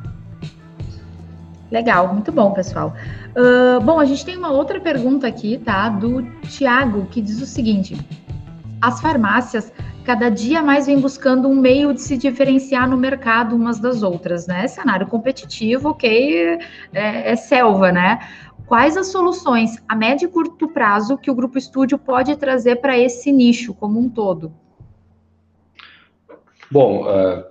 [1.71, 2.95] Legal, muito bom, pessoal.
[3.37, 5.89] Uh, bom, a gente tem uma outra pergunta aqui, tá?
[5.89, 7.97] Do Tiago, que diz o seguinte:
[8.81, 9.73] as farmácias
[10.05, 14.47] cada dia mais vêm buscando um meio de se diferenciar no mercado umas das outras,
[14.47, 14.67] né?
[14.67, 16.59] Cenário competitivo, ok,
[16.95, 18.19] é, é selva, né?
[18.69, 22.99] Quais as soluções a médio e curto prazo que o Grupo Estúdio pode trazer para
[22.99, 24.53] esse nicho como um todo?
[26.71, 27.45] Bom, uh,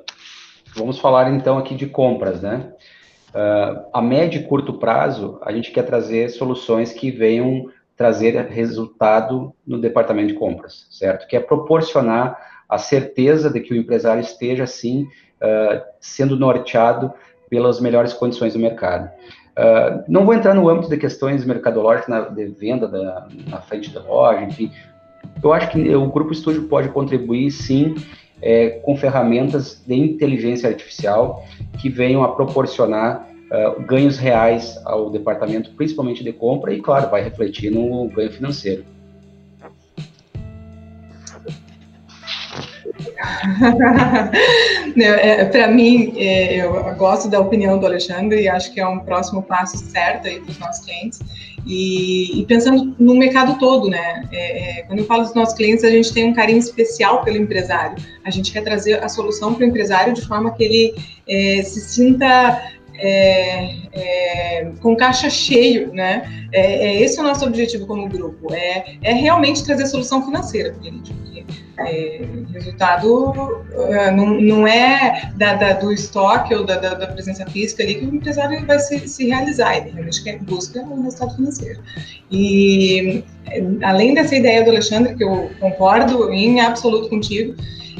[0.75, 2.71] vamos falar então aqui de compras, né?
[3.29, 9.55] Uh, a médio e curto prazo, a gente quer trazer soluções que venham trazer resultado
[9.65, 11.27] no departamento de compras, certo?
[11.27, 12.37] Que é proporcionar
[12.69, 15.07] a certeza de que o empresário esteja, assim,
[15.41, 17.11] uh, sendo norteado
[17.49, 19.09] pelas melhores condições do mercado.
[19.57, 23.89] Uh, não vou entrar no âmbito de questões mercadológicas na, de venda da, na frente
[23.89, 24.71] da loja, enfim.
[25.43, 27.95] Eu acho que o Grupo Estúdio pode contribuir, sim,
[28.39, 31.43] é, com ferramentas de inteligência artificial
[31.79, 37.23] que venham a proporcionar uh, ganhos reais ao departamento, principalmente de compra, e, claro, vai
[37.23, 38.85] refletir no ganho financeiro.
[44.97, 48.99] é, Para mim, é, eu gosto da opinião do Alexandre e acho que é um
[48.99, 51.19] próximo passo certo aí para os nossos clientes.
[51.65, 54.23] E, e, pensando no mercado todo, né?
[54.31, 57.37] É, é, quando eu falo dos nossos clientes, a gente tem um carinho especial pelo
[57.37, 57.97] empresário.
[58.23, 60.95] A gente quer trazer a solução para o empresário de forma que ele
[61.27, 62.61] é, se sinta
[62.97, 66.47] é, é, com caixa cheio, né?
[66.51, 70.87] É, é, esse o nosso objetivo como grupo, é, é realmente trazer solução financeira para
[70.87, 71.45] ele, porque
[71.79, 77.83] é, resultado é, não, não é da, da, do estoque ou da, da, presença física
[77.83, 81.79] ali que o empresário vai se, se realizar, ele realmente quer, busca um resultado financeiro.
[82.31, 83.23] E
[83.83, 87.55] além dessa ideia do Alexandre, que eu concordo em absoluto contigo,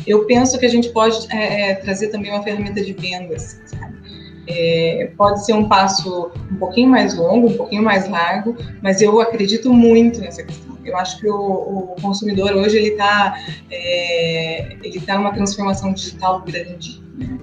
[0.08, 4.07] eu penso que a gente pode é, trazer também uma ferramenta de vendas, sabe?
[4.48, 9.20] É, pode ser um passo um pouquinho mais longo, um pouquinho mais largo, mas eu
[9.20, 10.78] acredito muito nessa questão.
[10.86, 13.38] Eu acho que o, o consumidor hoje ele está
[13.70, 17.02] é, ele tá numa transformação digital grande.
[17.18, 17.38] Né?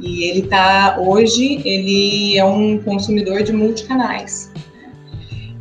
[0.00, 4.50] E ele está hoje ele é um consumidor de multicanais.
[4.54, 4.92] Né?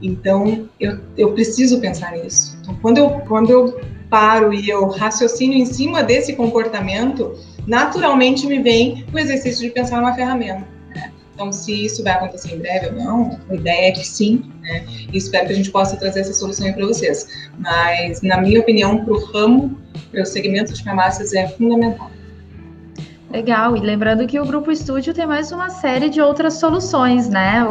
[0.02, 2.58] Então eu, eu preciso pensar nisso.
[2.62, 7.38] Então, quando eu quando eu paro e eu raciocínio em cima desse comportamento,
[7.68, 10.75] naturalmente me vem o exercício de pensar numa ferramenta.
[11.36, 14.86] Então, se isso vai acontecer em breve ou não, a ideia é que sim, né?
[15.12, 17.28] E espero que a gente possa trazer essa solução para vocês.
[17.60, 19.78] Mas, na minha opinião, para o ramo,
[20.12, 22.10] para o segmento de farmácias é fundamental.
[23.30, 27.66] Legal, e lembrando que o Grupo Estúdio tem mais uma série de outras soluções, né?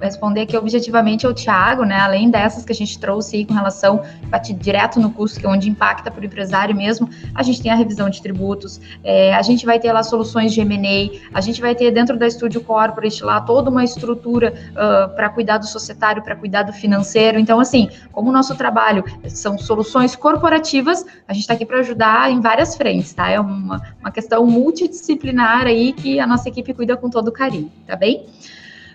[0.00, 1.98] Responder aqui objetivamente ao Tiago, né?
[2.00, 5.48] Além dessas que a gente trouxe aí com relação bate direto no custo, que é
[5.48, 9.42] onde impacta para o empresário mesmo, a gente tem a revisão de tributos, é, a
[9.42, 13.22] gente vai ter lá soluções de M&A, a gente vai ter dentro da Studio Corporate
[13.22, 17.38] lá toda uma estrutura uh, para cuidar do societário, para cuidar do financeiro.
[17.38, 22.30] Então, assim, como o nosso trabalho são soluções corporativas, a gente está aqui para ajudar
[22.30, 23.30] em várias frentes, tá?
[23.30, 27.96] É uma, uma questão multidisciplinar aí que a nossa equipe cuida com todo carinho, tá
[27.96, 28.26] bem?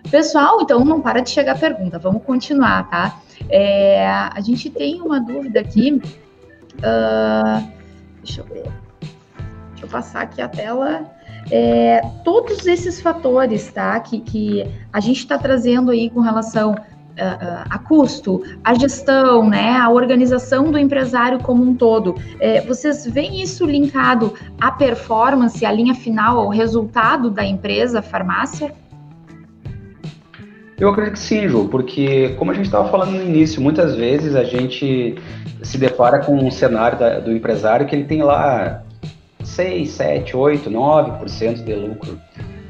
[0.10, 3.20] Pessoal, então não para de chegar a pergunta, vamos continuar, tá?
[3.49, 6.01] É, a gente tem uma dúvida aqui.
[6.78, 7.68] Uh,
[8.24, 8.72] deixa eu ver.
[9.72, 11.12] Deixa eu passar aqui a tela.
[11.51, 13.99] É, todos esses fatores, tá?
[13.99, 16.76] Que, que a gente está trazendo aí com relação
[17.14, 22.16] Uh, a custo, a gestão, né, a organização do empresário como um todo.
[22.39, 28.74] É, vocês veem isso linkado à performance, à linha final, ao resultado da empresa, farmácia?
[30.80, 34.36] Eu acredito que sim, Ju, porque como a gente estava falando no início, muitas vezes
[34.36, 35.15] a gente
[35.61, 38.84] se depara com um cenário da, do empresário que ele tem lá
[39.43, 42.19] 6, 7, 8, 9% de lucro.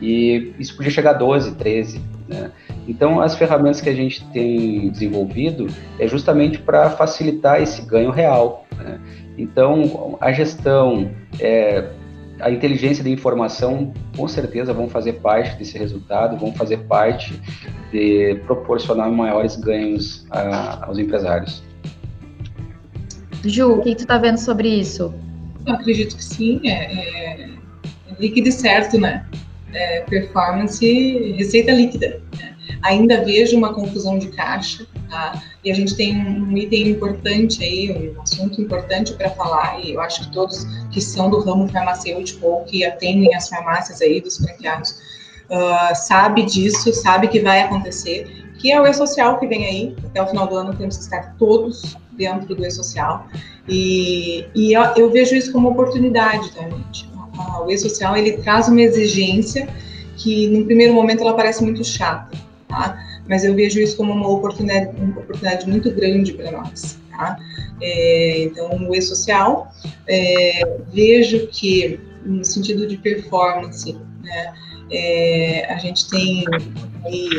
[0.01, 2.51] E isso podia chegar a 12, 13, né?
[2.87, 8.65] Então, as ferramentas que a gente tem desenvolvido é justamente para facilitar esse ganho real.
[8.77, 8.99] Né?
[9.37, 11.85] Então, a gestão, é,
[12.43, 17.39] a inteligência de informação com certeza vão fazer parte desse resultado, vão fazer parte
[17.89, 21.63] de proporcionar maiores ganhos a, aos empresários.
[23.45, 25.13] Ju, o que tu está vendo sobre isso?
[25.65, 27.49] Eu acredito que sim, é, é, é
[28.19, 29.25] líquido e certo, né?
[29.73, 32.21] É, performance, receita líquida.
[32.37, 32.55] Né?
[32.83, 35.41] Ainda vejo uma confusão de caixa, tá?
[35.63, 40.01] E a gente tem um item importante aí, um assunto importante para falar, e eu
[40.01, 44.37] acho que todos que são do ramo farmacêutico ou que atendem as farmácias aí dos
[44.37, 44.91] franqueados
[45.49, 49.95] uh, sabe disso, sabe que vai acontecer, que é o e-social que vem aí.
[50.05, 53.27] Até o final do ano temos que estar todos dentro do e-social.
[53.67, 57.09] E, e eu, eu, vejo isso como oportunidade, tá, gente?
[57.65, 59.67] O e-social, ele traz uma exigência
[60.17, 62.37] que, no primeiro momento, ela parece muito chata,
[62.67, 63.02] tá?
[63.27, 66.99] Mas eu vejo isso como uma oportunidade, uma oportunidade muito grande para nós.
[67.11, 67.37] Tá?
[67.81, 69.71] É, então, o e-social,
[70.07, 70.61] é,
[70.91, 74.53] vejo que, no sentido de performance, né,
[74.91, 76.43] é, a gente tem
[77.05, 77.29] aí,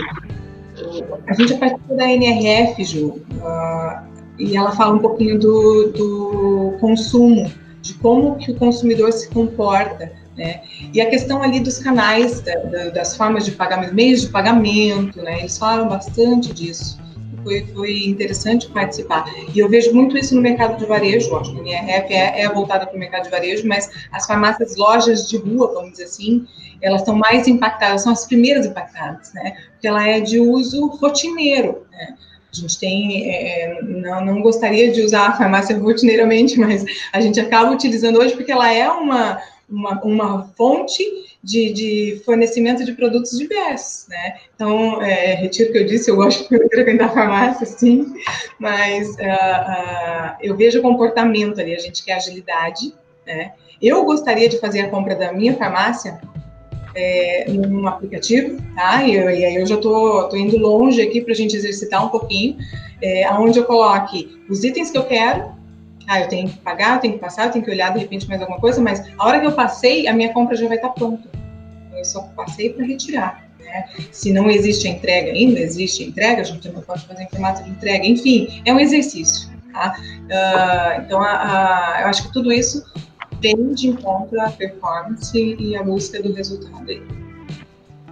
[1.26, 7.50] a gente participa da NRF, Ju, uh, e ela fala um pouquinho do, do consumo,
[7.80, 10.62] de como que o consumidor se comporta né?
[10.92, 15.22] E a questão ali dos canais, da, da, das formas de pagamento, meios de pagamento,
[15.22, 15.40] né?
[15.40, 16.98] eles falam bastante disso.
[17.42, 19.26] Foi, foi interessante participar.
[19.54, 22.48] E eu vejo muito isso no mercado de varejo, acho que a minha é, é
[22.48, 26.46] voltada para o mercado de varejo, mas as farmácias, lojas de rua, vamos dizer assim,
[26.80, 29.56] elas estão mais impactadas, são as primeiras impactadas, né?
[29.72, 32.14] Porque ela é de uso rotineiro, né?
[32.50, 37.40] A gente tem, é, não, não gostaria de usar a farmácia rotineiramente, mas a gente
[37.40, 41.04] acaba utilizando hoje porque ela é uma, uma, uma fonte
[41.42, 44.36] de, de, fornecimento de produtos diversos, né?
[44.54, 48.14] Então, é, retiro o que eu disse, eu gosto de frequentar farmácia, sim,
[48.58, 52.94] mas uh, uh, eu vejo o comportamento ali, a gente quer agilidade,
[53.26, 53.52] né?
[53.80, 56.20] Eu gostaria de fazer a compra da minha farmácia
[56.94, 59.02] é, num aplicativo, tá?
[59.02, 62.08] E, e aí eu já tô, tô indo longe aqui para a gente exercitar um
[62.08, 62.56] pouquinho,
[63.02, 65.52] é, aonde eu coloque os itens que eu quero,
[66.06, 68.28] ah, eu tenho que pagar, eu tenho que passar, eu tenho que olhar de repente
[68.28, 70.90] mais alguma coisa, mas a hora que eu passei, a minha compra já vai estar
[70.90, 71.28] pronta.
[71.92, 73.44] Eu só passei para retirar.
[73.58, 73.86] Né?
[74.10, 77.28] Se não existe a entrega ainda, existe a entrega, a gente também pode fazer em
[77.28, 79.50] formato de entrega, enfim, é um exercício.
[79.72, 79.96] Tá?
[79.98, 82.84] Uh, então, a, a, eu acho que tudo isso
[83.40, 87.23] vem de encontro à performance e à busca do resultado aí.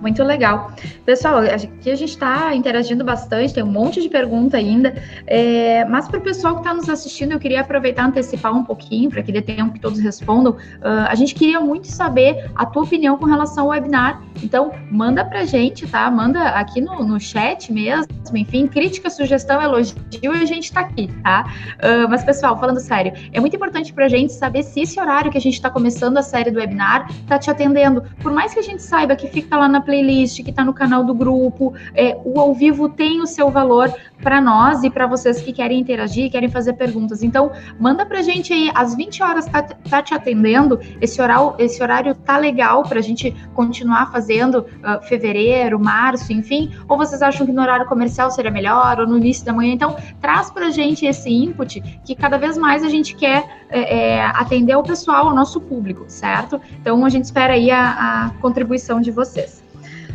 [0.02, 0.72] Muito legal.
[1.06, 4.92] Pessoal, aqui a gente está interagindo bastante, tem um monte de pergunta ainda.
[5.28, 9.08] É, mas para o pessoal que está nos assistindo, eu queria aproveitar antecipar um pouquinho,
[9.08, 10.54] para que dê tempo que todos respondam.
[10.54, 14.20] Uh, a gente queria muito saber a tua opinião com relação ao webinar.
[14.42, 16.10] Então, manda para a gente, tá?
[16.10, 21.06] Manda aqui no, no chat mesmo, enfim, crítica, sugestão, elogio, e a gente está aqui,
[21.22, 21.46] tá?
[21.74, 25.30] Uh, mas, pessoal, falando sério, é muito importante para a gente saber se esse horário
[25.30, 28.02] que a gente está começando a série do webinar está te atendendo.
[28.20, 31.04] Por mais que a gente saiba que fica lá na playlist, que está no canal
[31.04, 31.74] do grupo.
[31.94, 35.80] É, o ao vivo tem o seu valor para nós e para vocês que querem
[35.80, 37.22] interagir, querem fazer perguntas.
[37.22, 41.54] Então, manda para a gente aí, às 20 horas tá, tá te atendendo, esse horário,
[41.58, 46.70] esse horário tá legal para a gente continuar fazendo uh, fevereiro, março, enfim?
[46.88, 49.74] Ou vocês acham que no horário comercial seria melhor, ou no início da manhã?
[49.74, 53.98] Então, traz para a gente esse input que cada vez mais a gente quer é,
[53.98, 56.60] é, atender o pessoal, o nosso público, certo?
[56.80, 59.61] Então, a gente espera aí a, a contribuição de vocês.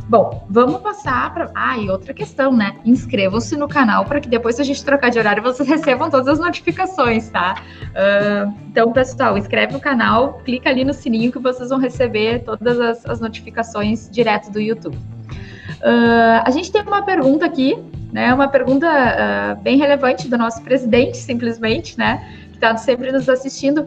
[0.09, 1.51] Bom, vamos passar para.
[1.53, 2.77] Ah, e outra questão, né?
[2.85, 6.29] Inscrevam-se no canal para que depois, se a gente trocar de horário, vocês recebam todas
[6.29, 7.61] as notificações, tá?
[7.89, 12.79] Uh, então, pessoal, inscreve no canal, clica ali no sininho que vocês vão receber todas
[12.79, 14.95] as, as notificações direto do YouTube.
[14.95, 17.77] Uh, a gente tem uma pergunta aqui,
[18.13, 18.33] né?
[18.33, 22.25] Uma pergunta uh, bem relevante do nosso presidente, simplesmente, né?
[22.51, 23.85] Que está sempre nos assistindo.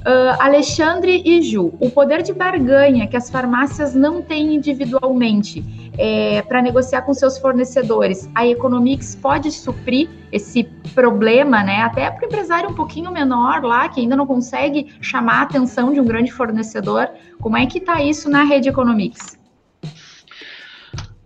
[0.00, 5.62] Uh, Alexandre e Ju, o poder de barganha que as farmácias não têm individualmente
[5.98, 11.82] é, para negociar com seus fornecedores, a Economics pode suprir esse problema, né?
[11.82, 15.92] Até para o empresário um pouquinho menor lá, que ainda não consegue chamar a atenção
[15.92, 17.08] de um grande fornecedor.
[17.38, 19.38] Como é que está isso na rede Economics?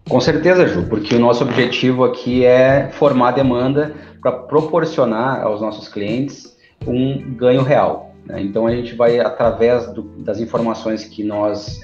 [0.08, 5.88] Com certeza, Ju, porque o nosso objetivo aqui é formar demanda para proporcionar aos nossos
[5.88, 6.56] clientes
[6.86, 8.13] um ganho real.
[8.26, 8.42] Né?
[8.42, 11.80] Então a gente vai, através do, das informações que nós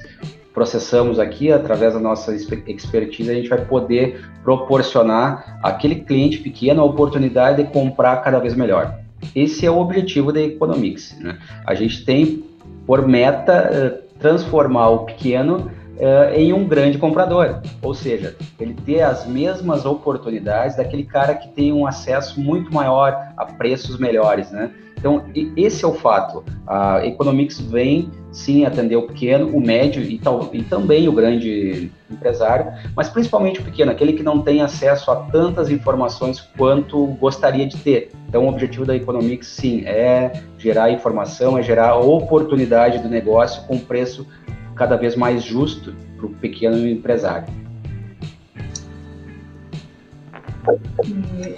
[0.53, 6.85] processamos aqui, através da nossa expertise, a gente vai poder proporcionar àquele cliente pequeno a
[6.85, 8.99] oportunidade de comprar cada vez melhor.
[9.35, 11.17] Esse é o objetivo da Economics.
[11.21, 11.39] Né?
[11.67, 12.45] A gente tem
[12.87, 15.71] por meta uh, transformar o pequeno
[16.01, 21.49] uh, em um grande comprador, ou seja, ele ter as mesmas oportunidades daquele cara que
[21.49, 24.71] tem um acesso muito maior a preços melhores, né?
[25.01, 25.25] Então,
[25.57, 26.45] esse é o fato.
[26.67, 31.91] A Economics vem, sim, atender o pequeno, o médio e, tal, e também o grande
[32.11, 37.67] empresário, mas principalmente o pequeno, aquele que não tem acesso a tantas informações quanto gostaria
[37.67, 38.11] de ter.
[38.29, 43.79] Então, o objetivo da Economics, sim, é gerar informação, é gerar oportunidade do negócio com
[43.79, 44.27] preço
[44.75, 47.49] cada vez mais justo para o pequeno empresário.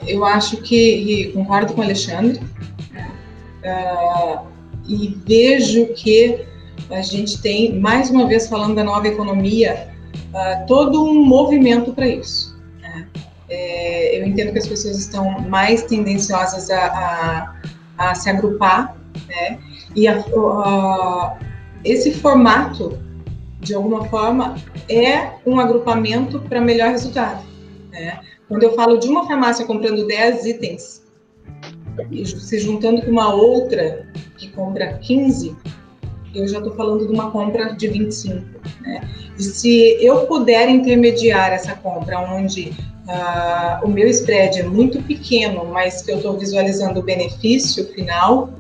[0.07, 2.41] Eu acho que, concordo com o Alexandre,
[3.63, 4.47] Uh,
[4.87, 6.45] e vejo que
[6.91, 9.89] a gente tem, mais uma vez falando da nova economia,
[10.33, 12.59] uh, todo um movimento para isso.
[12.81, 13.07] Né?
[13.49, 16.87] É, eu entendo que as pessoas estão mais tendenciosas a,
[17.99, 18.97] a, a se agrupar,
[19.29, 19.59] né?
[19.95, 20.25] e a,
[21.85, 22.99] esse formato,
[23.61, 24.57] de alguma forma,
[24.89, 27.45] é um agrupamento para melhor resultado.
[27.91, 28.19] Né?
[28.49, 31.02] Quando eu falo de uma farmácia comprando 10 itens
[32.25, 35.57] se juntando com uma outra que compra 15,
[36.35, 38.43] eu já estou falando de uma compra de 25.
[38.81, 39.09] Né?
[39.39, 42.73] E se eu puder intermediar essa compra, onde
[43.07, 48.51] uh, o meu spread é muito pequeno, mas que eu estou visualizando o benefício final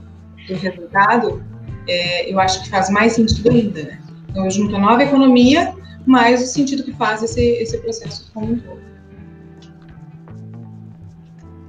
[0.46, 1.42] do resultado,
[1.88, 3.82] é, eu acho que faz mais sentido ainda.
[3.82, 3.98] Né?
[4.28, 5.74] Então, eu junto a nova economia,
[6.06, 8.82] mais o sentido que faz esse, esse processo como um todo.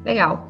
[0.06, 0.46] Legal.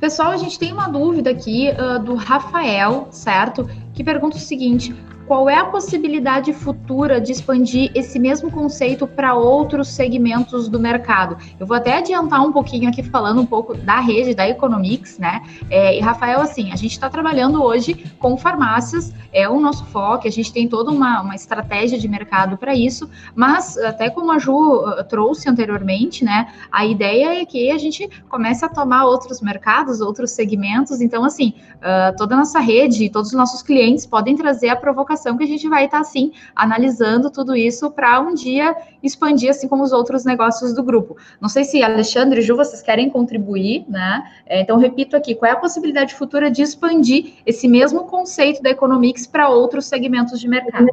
[0.00, 3.68] Pessoal, a gente tem uma dúvida aqui uh, do Rafael, certo?
[3.94, 4.94] Que pergunta o seguinte:
[5.26, 11.36] qual é a possibilidade futura de expandir esse mesmo conceito para outros segmentos do mercado?
[11.58, 15.42] Eu vou até adiantar um pouquinho aqui falando um pouco da rede da Economics, né?
[15.70, 20.28] É, e Rafael, assim, a gente está trabalhando hoje com farmácias, é o nosso foco,
[20.28, 24.38] a gente tem toda uma, uma estratégia de mercado para isso, mas até como a
[24.38, 26.48] Ju uh, trouxe anteriormente, né?
[26.70, 31.00] A ideia é que a gente comece a tomar outros mercados, outros segmentos.
[31.00, 35.13] Então, assim, uh, toda a nossa rede, todos os nossos clientes podem trazer a provocação
[35.36, 39.68] que a gente vai estar, tá, assim, analisando tudo isso para um dia expandir, assim
[39.68, 41.16] como os outros negócios do grupo.
[41.40, 44.30] Não sei se Alexandre e Ju, vocês querem contribuir, né?
[44.46, 48.70] É, então, repito aqui, qual é a possibilidade futura de expandir esse mesmo conceito da
[48.70, 50.88] Economics para outros segmentos de mercado?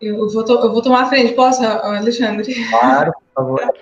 [0.00, 2.54] Eu vou, eu vou tomar a frente, posso, Alexandre?
[2.70, 3.74] Claro, por favor.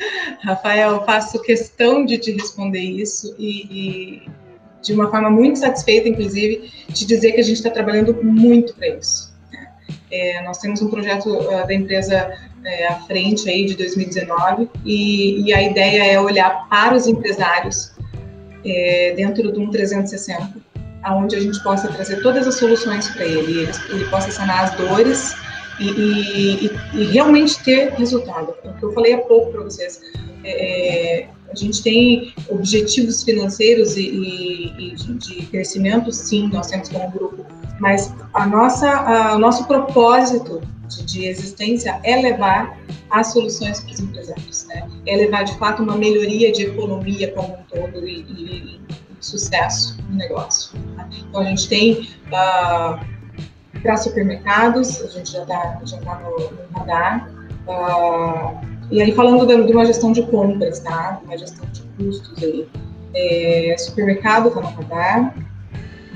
[0.42, 4.30] Rafael, faço questão de te responder isso e, e
[4.82, 8.88] de uma forma muito satisfeita, inclusive, de dizer que a gente está trabalhando muito para
[8.88, 9.32] isso.
[9.52, 9.68] Né?
[10.10, 12.32] É, nós temos um projeto uh, da empresa
[12.64, 17.92] é, à frente aí de 2019 e, e, a ideia é olhar para os empresários
[18.64, 20.52] é, dentro de um 360,
[21.02, 24.74] aonde a gente possa trazer todas as soluções para ele, ele, ele possa sanar as
[24.74, 25.34] dores
[25.78, 28.54] e, e, e, realmente ter resultado.
[28.62, 30.00] É o que eu falei há pouco para vocês.
[30.44, 37.10] É, a gente tem objetivos financeiros e, e, e de, crescimento, sim, nós temos como
[37.10, 37.44] grupo,
[37.80, 42.78] mas a nossa, a, o nosso propósito de, de, existência é levar
[43.10, 44.88] as soluções para os empresários, né?
[45.06, 48.80] é levar de fato uma melhoria de economia como um todo e, e
[49.20, 50.78] sucesso no negócio.
[50.96, 51.08] Tá?
[51.28, 53.00] Então a gente tem uh,
[53.82, 57.28] para supermercados, a gente já está já tá no, no radar.
[57.66, 61.20] Uh, e aí falando de, uma gestão de compras, tá?
[61.24, 62.66] Uma gestão de custos aí.
[63.14, 65.34] É, supermercado no radar.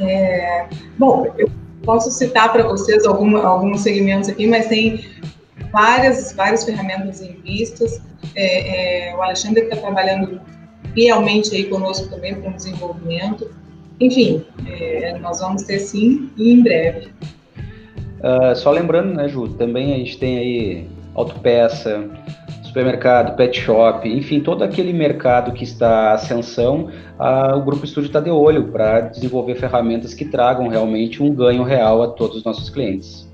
[0.01, 0.67] É,
[0.99, 1.51] bom, eu
[1.85, 5.05] posso citar para vocês algum, alguns segmentos aqui, mas tem
[5.73, 8.01] várias, várias ferramentas em vistas.
[8.35, 10.41] É, é, o Alexandre está trabalhando
[10.95, 13.51] fielmente aí conosco também para o desenvolvimento.
[14.01, 17.13] Enfim, é, nós vamos ter sim e em breve.
[18.21, 22.09] Uh, só lembrando, né, Ju, também a gente tem aí autopeça,
[22.75, 26.89] supermercado, pet shop, enfim, todo aquele mercado que está em ascensão,
[27.21, 31.63] uh, o Grupo Estúdio está de olho para desenvolver ferramentas que tragam realmente um ganho
[31.63, 33.31] real a todos os nossos clientes.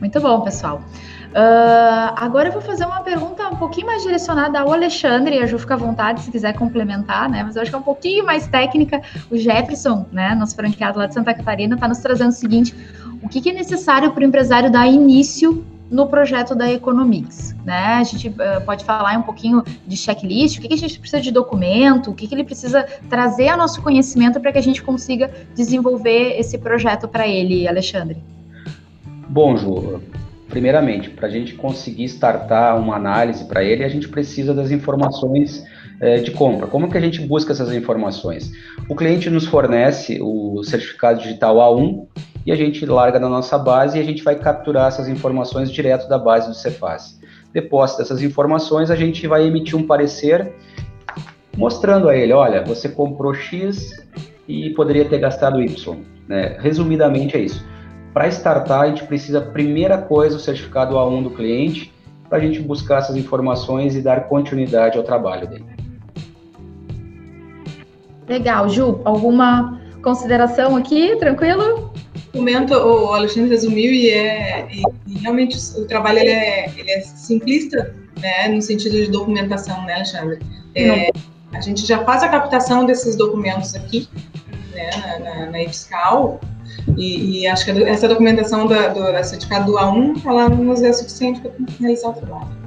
[0.00, 0.80] Muito bom, pessoal.
[1.28, 5.46] Uh, agora eu vou fazer uma pergunta um pouquinho mais direcionada ao Alexandre, e a
[5.46, 7.42] Ju fica à vontade se quiser complementar, né?
[7.42, 9.02] Mas eu acho que é um pouquinho mais técnica.
[9.30, 12.74] O Jefferson, né, nosso franqueado lá de Santa Catarina, está nos trazendo o seguinte:
[13.22, 17.94] o que, que é necessário para o empresário dar início no projeto da Economics, né?
[17.94, 21.20] A gente uh, pode falar um pouquinho de checklist, o que, que a gente precisa
[21.20, 24.82] de documento, o que, que ele precisa trazer ao nosso conhecimento para que a gente
[24.82, 28.18] consiga desenvolver esse projeto para ele, Alexandre.
[29.28, 30.02] Bom, Ju,
[30.48, 35.64] primeiramente, para a gente conseguir startar uma análise para ele, a gente precisa das informações
[36.00, 36.66] é, de compra.
[36.66, 38.50] Como que a gente busca essas informações?
[38.88, 42.06] O cliente nos fornece o certificado digital A1
[42.44, 46.08] e a gente larga na nossa base e a gente vai capturar essas informações direto
[46.08, 47.18] da base do Cefaz.
[47.52, 50.52] Depois dessas informações, a gente vai emitir um parecer
[51.56, 53.90] mostrando a ele, olha, você comprou X
[54.46, 55.98] e poderia ter gastado Y.
[56.28, 56.56] Né?
[56.60, 57.66] Resumidamente é isso.
[58.14, 61.92] Para startar, a gente precisa, primeira coisa, o certificado A1 do cliente,
[62.28, 65.66] para a gente buscar essas informações e dar continuidade ao trabalho dele.
[68.28, 71.16] Legal, Ju, alguma consideração aqui?
[71.16, 71.92] Tranquilo?
[72.34, 76.90] O momento, o Alexandre resumiu e, é, e, e realmente o trabalho ele é, ele
[76.90, 80.38] é, simplista, né, no sentido de documentação, né, Alexandre?
[80.74, 81.10] É,
[81.52, 84.08] a gente já faz a captação desses documentos aqui,
[84.74, 86.40] né, na, na, na fiscal,
[86.96, 90.92] e, e, acho que essa documentação da, do, da certificado do A1, ela nos é
[90.92, 92.57] suficiente para realizar o trabalho.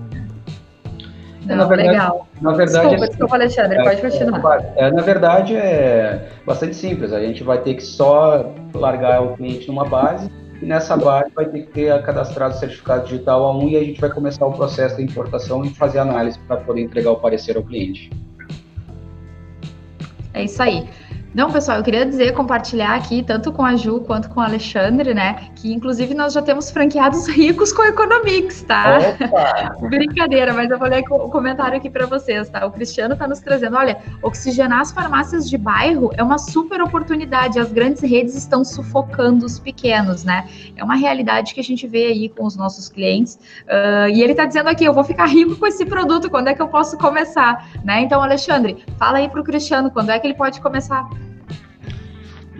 [1.51, 2.27] Não, na verdade, legal.
[2.41, 4.65] Na verdade, desculpa, desculpa, Alexandre, é, pode continuar.
[4.75, 7.13] É, na verdade, é bastante simples.
[7.13, 10.31] A gente vai ter que só largar o cliente numa base
[10.61, 13.99] e nessa base vai ter que ter cadastrado o certificado digital A1 e a gente
[13.99, 17.63] vai começar o processo de importação e fazer análise para poder entregar o parecer ao
[17.63, 18.09] cliente.
[20.33, 20.87] É isso aí.
[21.33, 25.13] Não, pessoal, eu queria dizer, compartilhar aqui, tanto com a Ju quanto com o Alexandre,
[25.13, 25.49] né?
[25.55, 28.99] Que inclusive nós já temos franqueados ricos com a Economics, tá?
[29.89, 32.65] Brincadeira, mas eu vou ler o comentário aqui para vocês, tá?
[32.65, 37.59] O Cristiano está nos trazendo: olha, oxigenar as farmácias de bairro é uma super oportunidade.
[37.59, 40.49] As grandes redes estão sufocando os pequenos, né?
[40.75, 43.35] É uma realidade que a gente vê aí com os nossos clientes.
[43.63, 46.53] Uh, e ele está dizendo aqui: eu vou ficar rico com esse produto, quando é
[46.53, 47.69] que eu posso começar?
[47.85, 48.01] Né?
[48.01, 51.07] Então, Alexandre, fala aí para o Cristiano, quando é que ele pode começar?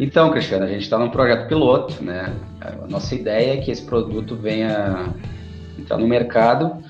[0.01, 2.33] Então, Cristiano, a gente está num projeto piloto, né?
[2.59, 5.13] A nossa ideia é que esse produto venha
[5.77, 6.83] entrar no mercado.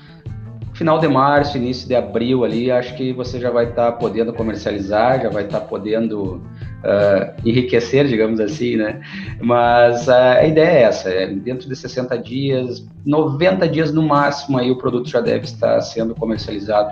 [0.72, 4.32] Final de março, início de abril ali, acho que você já vai estar tá podendo
[4.32, 9.02] comercializar, já vai estar tá podendo uh, enriquecer, digamos assim, né?
[9.42, 14.56] Mas uh, a ideia é essa, é dentro de 60 dias, 90 dias no máximo,
[14.56, 16.90] aí o produto já deve estar sendo comercializado.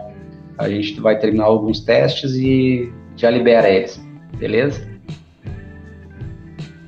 [0.58, 3.98] A gente vai terminar alguns testes e já libera eles,
[4.38, 4.90] beleza?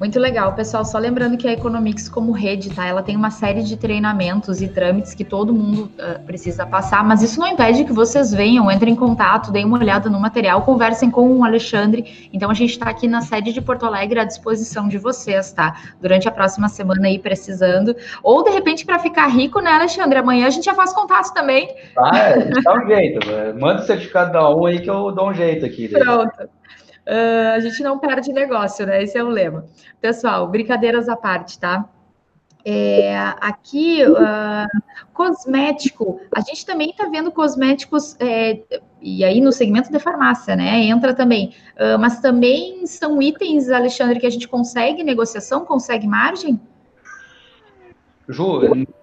[0.03, 0.85] Muito legal, pessoal.
[0.85, 2.85] Só lembrando que a Economics, como rede, tá?
[2.85, 7.23] Ela tem uma série de treinamentos e trâmites que todo mundo uh, precisa passar, mas
[7.23, 11.09] isso não impede que vocês venham, entrem em contato, deem uma olhada no material, conversem
[11.09, 12.29] com o Alexandre.
[12.33, 15.77] Então, a gente está aqui na sede de Porto Alegre à disposição de vocês, tá?
[16.01, 17.95] Durante a próxima semana aí, precisando.
[18.25, 20.19] Ou, de repente, para ficar rico, né, Alexandre?
[20.19, 21.73] Amanhã a gente já faz contato também.
[21.97, 23.21] Ah, é, dá um jeito.
[23.57, 25.87] Manda o certificado da um aí que eu dou um jeito aqui.
[25.87, 26.51] Pronto.
[27.07, 29.03] Uh, a gente não perde negócio, né?
[29.03, 29.67] Esse é o lema.
[30.01, 31.89] Pessoal, brincadeiras à parte, tá?
[32.65, 34.83] É, aqui, uh,
[35.13, 38.63] cosmético, a gente também está vendo cosméticos, é,
[39.01, 40.79] e aí no segmento de farmácia, né?
[40.85, 46.61] Entra também, uh, mas também são itens, Alexandre, que a gente consegue negociação, consegue margem?
[48.29, 48.61] Ju,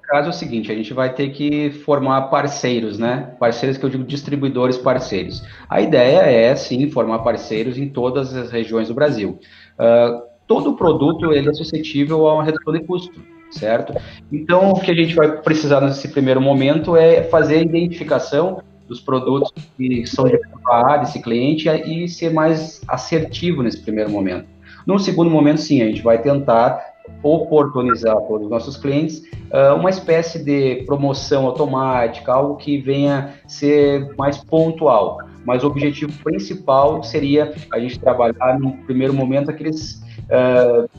[0.09, 3.35] caso é o seguinte, a gente vai ter que formar parceiros, né?
[3.39, 5.43] Parceiros que eu digo distribuidores parceiros.
[5.69, 9.39] A ideia é, sim, formar parceiros em todas as regiões do Brasil.
[9.77, 13.93] Uh, todo produto ele é suscetível a uma redução de custo, certo?
[14.31, 18.99] Então, o que a gente vai precisar nesse primeiro momento é fazer a identificação dos
[18.99, 24.47] produtos que são de área desse cliente e ser mais assertivo nesse primeiro momento.
[24.87, 26.88] No segundo momento, sim, a gente vai tentar
[27.23, 34.13] oportunizar para os nossos clientes uh, uma espécie de promoção automática, algo que venha ser
[34.17, 35.19] mais pontual.
[35.45, 40.89] Mas o objetivo principal seria a gente trabalhar no primeiro momento aqueles uh,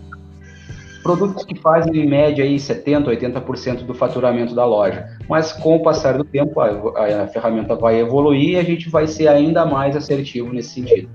[1.02, 5.06] produtos que fazem em média aí 70%, 80% do faturamento da loja.
[5.28, 9.06] Mas com o passar do tempo, a, a ferramenta vai evoluir e a gente vai
[9.06, 11.08] ser ainda mais assertivo nesse sentido.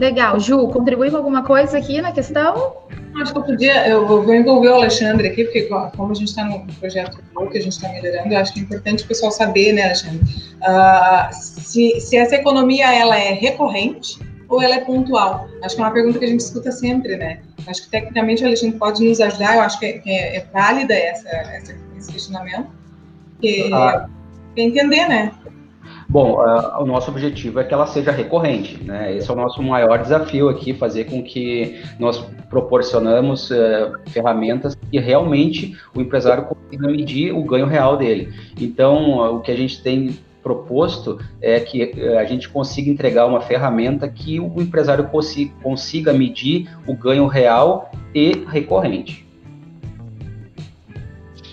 [0.00, 0.40] Legal.
[0.40, 2.74] Ju, contribui com alguma coisa aqui na questão?
[3.20, 6.42] Acho que eu podia, eu vou envolver o Alexandre aqui, porque como a gente está
[6.42, 7.18] no projeto
[7.52, 10.20] que a gente está melhorando, eu acho que é importante o pessoal saber, né, Alexandre,
[10.62, 15.46] uh, se, se essa economia ela é recorrente ou ela é pontual.
[15.62, 17.40] Acho que é uma pergunta que a gente escuta sempre, né?
[17.66, 20.94] Acho que tecnicamente o Alexandre pode nos ajudar, eu acho que é, é, é válida
[20.94, 22.68] essa, essa, esse questionamento,
[23.32, 24.08] porque ah.
[24.56, 25.30] é entender, né?
[26.10, 29.16] Bom, uh, o nosso objetivo é que ela seja recorrente, né?
[29.16, 34.98] Esse é o nosso maior desafio aqui, fazer com que nós proporcionamos uh, ferramentas que
[34.98, 38.34] realmente o empresário consiga medir o ganho real dele.
[38.60, 43.42] Então, uh, o que a gente tem proposto é que a gente consiga entregar uma
[43.42, 49.24] ferramenta que o empresário consiga, consiga medir o ganho real e recorrente.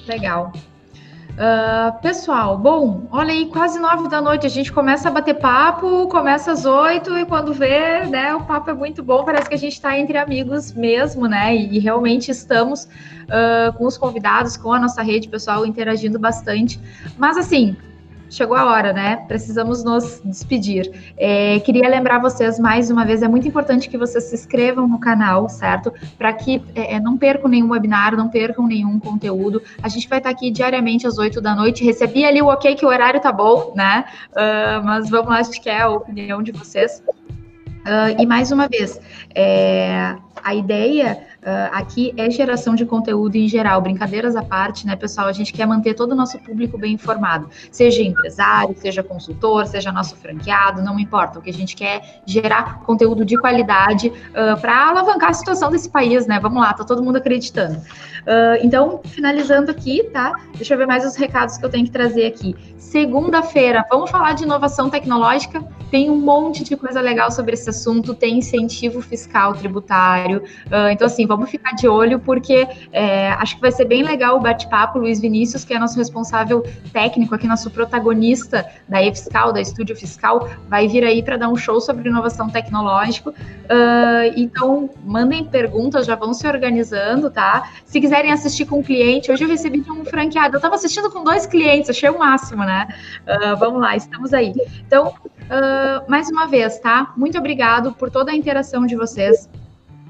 [0.07, 0.51] Legal.
[1.37, 6.07] Uh, pessoal, bom, olha aí, quase nove da noite, a gente começa a bater papo,
[6.07, 9.57] começa às oito e quando vê, né, o papo é muito bom, parece que a
[9.57, 14.79] gente está entre amigos mesmo, né, e, realmente estamos uh, com os convidados, com a
[14.79, 16.79] nossa rede, pessoal, interagindo bastante,
[17.19, 17.77] mas assim,
[18.29, 19.17] chegou a hora, né?
[19.27, 20.91] Precisamos nos despedir.
[21.17, 24.99] É, queria lembrar vocês mais uma vez, é muito importante que vocês se inscrevam no
[24.99, 25.93] canal, certo?
[26.17, 29.61] Para que é, é, não percam nenhum webinar, não percam nenhum conteúdo.
[29.81, 31.83] A gente vai estar aqui diariamente às 8 da noite.
[31.83, 34.05] Recebi ali o ok que o horário tá bom, né?
[34.31, 37.01] Uh, mas vamos lá, acho que é a opinião de vocês.
[37.87, 38.99] Uh, e mais uma vez,
[39.33, 44.95] é, a ideia uh, aqui é geração de conteúdo em geral, brincadeiras à parte, né,
[44.95, 45.27] pessoal?
[45.27, 49.91] A gente quer manter todo o nosso público bem informado, seja empresário, seja consultor, seja
[49.91, 51.39] nosso franqueado, não importa.
[51.39, 55.71] O que a gente quer é gerar conteúdo de qualidade uh, para alavancar a situação
[55.71, 56.39] desse país, né?
[56.39, 57.77] Vamos lá, tá todo mundo acreditando.
[57.77, 60.33] Uh, então, finalizando aqui, tá?
[60.55, 62.55] Deixa eu ver mais os recados que eu tenho que trazer aqui.
[62.77, 65.63] Segunda-feira, vamos falar de inovação tecnológica.
[65.91, 70.41] Tem um monte de coisa legal sobre esse assunto, tem incentivo fiscal tributário.
[70.91, 74.39] Então, assim, vamos ficar de olho, porque é, acho que vai ser bem legal o
[74.39, 74.99] bate-papo.
[74.99, 80.49] Luiz Vinícius, que é nosso responsável técnico aqui, nosso protagonista da E-Fiscal, da Estúdio Fiscal,
[80.67, 83.29] vai vir aí para dar um show sobre inovação tecnológica.
[83.29, 87.69] Uh, então, mandem perguntas, já vão se organizando, tá?
[87.85, 91.11] Se quiserem assistir com um cliente, hoje eu recebi de um franqueado, eu estava assistindo
[91.11, 92.87] com dois clientes, achei o máximo, né?
[93.23, 94.53] Uh, vamos lá, estamos aí.
[94.85, 95.13] Então,
[95.47, 97.13] Uh, mais uma vez, tá?
[97.15, 99.47] Muito obrigado por toda a interação de vocês.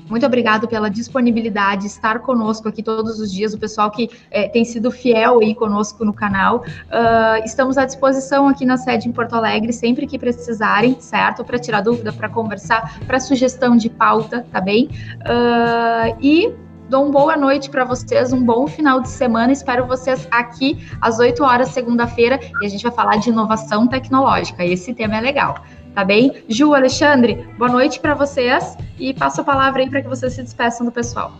[0.10, 4.64] Muito obrigado pela disponibilidade, estar conosco aqui todos os dias, o pessoal que é, tem
[4.64, 6.58] sido fiel aí conosco no canal.
[6.58, 11.44] Uh, estamos à disposição aqui na sede em Porto Alegre, sempre que precisarem, certo?
[11.44, 14.90] Para tirar dúvida, para conversar, para sugestão de pauta, tá bem?
[15.22, 16.56] Uh, e
[16.90, 19.52] Dou uma boa noite para vocês, um bom final de semana.
[19.52, 24.64] Espero vocês aqui às 8 horas, segunda-feira, e a gente vai falar de inovação tecnológica.
[24.64, 25.62] Esse tema é legal,
[25.98, 26.32] tá bem?
[26.48, 30.44] Ju, Alexandre, boa noite para vocês e passo a palavra aí para que vocês se
[30.44, 31.32] despeçam do pessoal.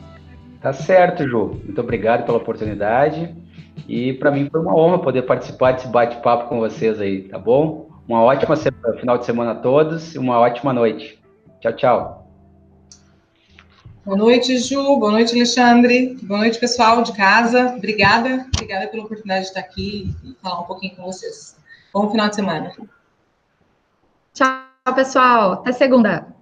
[0.60, 1.62] Tá certo, Ju.
[1.64, 3.36] Muito obrigado pela oportunidade.
[3.88, 7.88] E para mim foi uma honra poder participar desse bate-papo com vocês aí, tá bom?
[8.08, 11.22] Uma ótima final de semana a todos e uma ótima noite.
[11.62, 12.28] Tchau, tchau.
[14.04, 14.98] Boa noite, Ju.
[14.98, 16.18] Boa noite, Alexandre.
[16.24, 17.76] Boa noite, pessoal de casa.
[17.78, 18.48] Obrigada.
[18.56, 21.56] Obrigada pela oportunidade de estar aqui e falar um pouquinho com vocês.
[21.94, 22.72] Bom final de semana.
[24.38, 25.54] Tchau, pessoal.
[25.54, 26.37] Até segunda.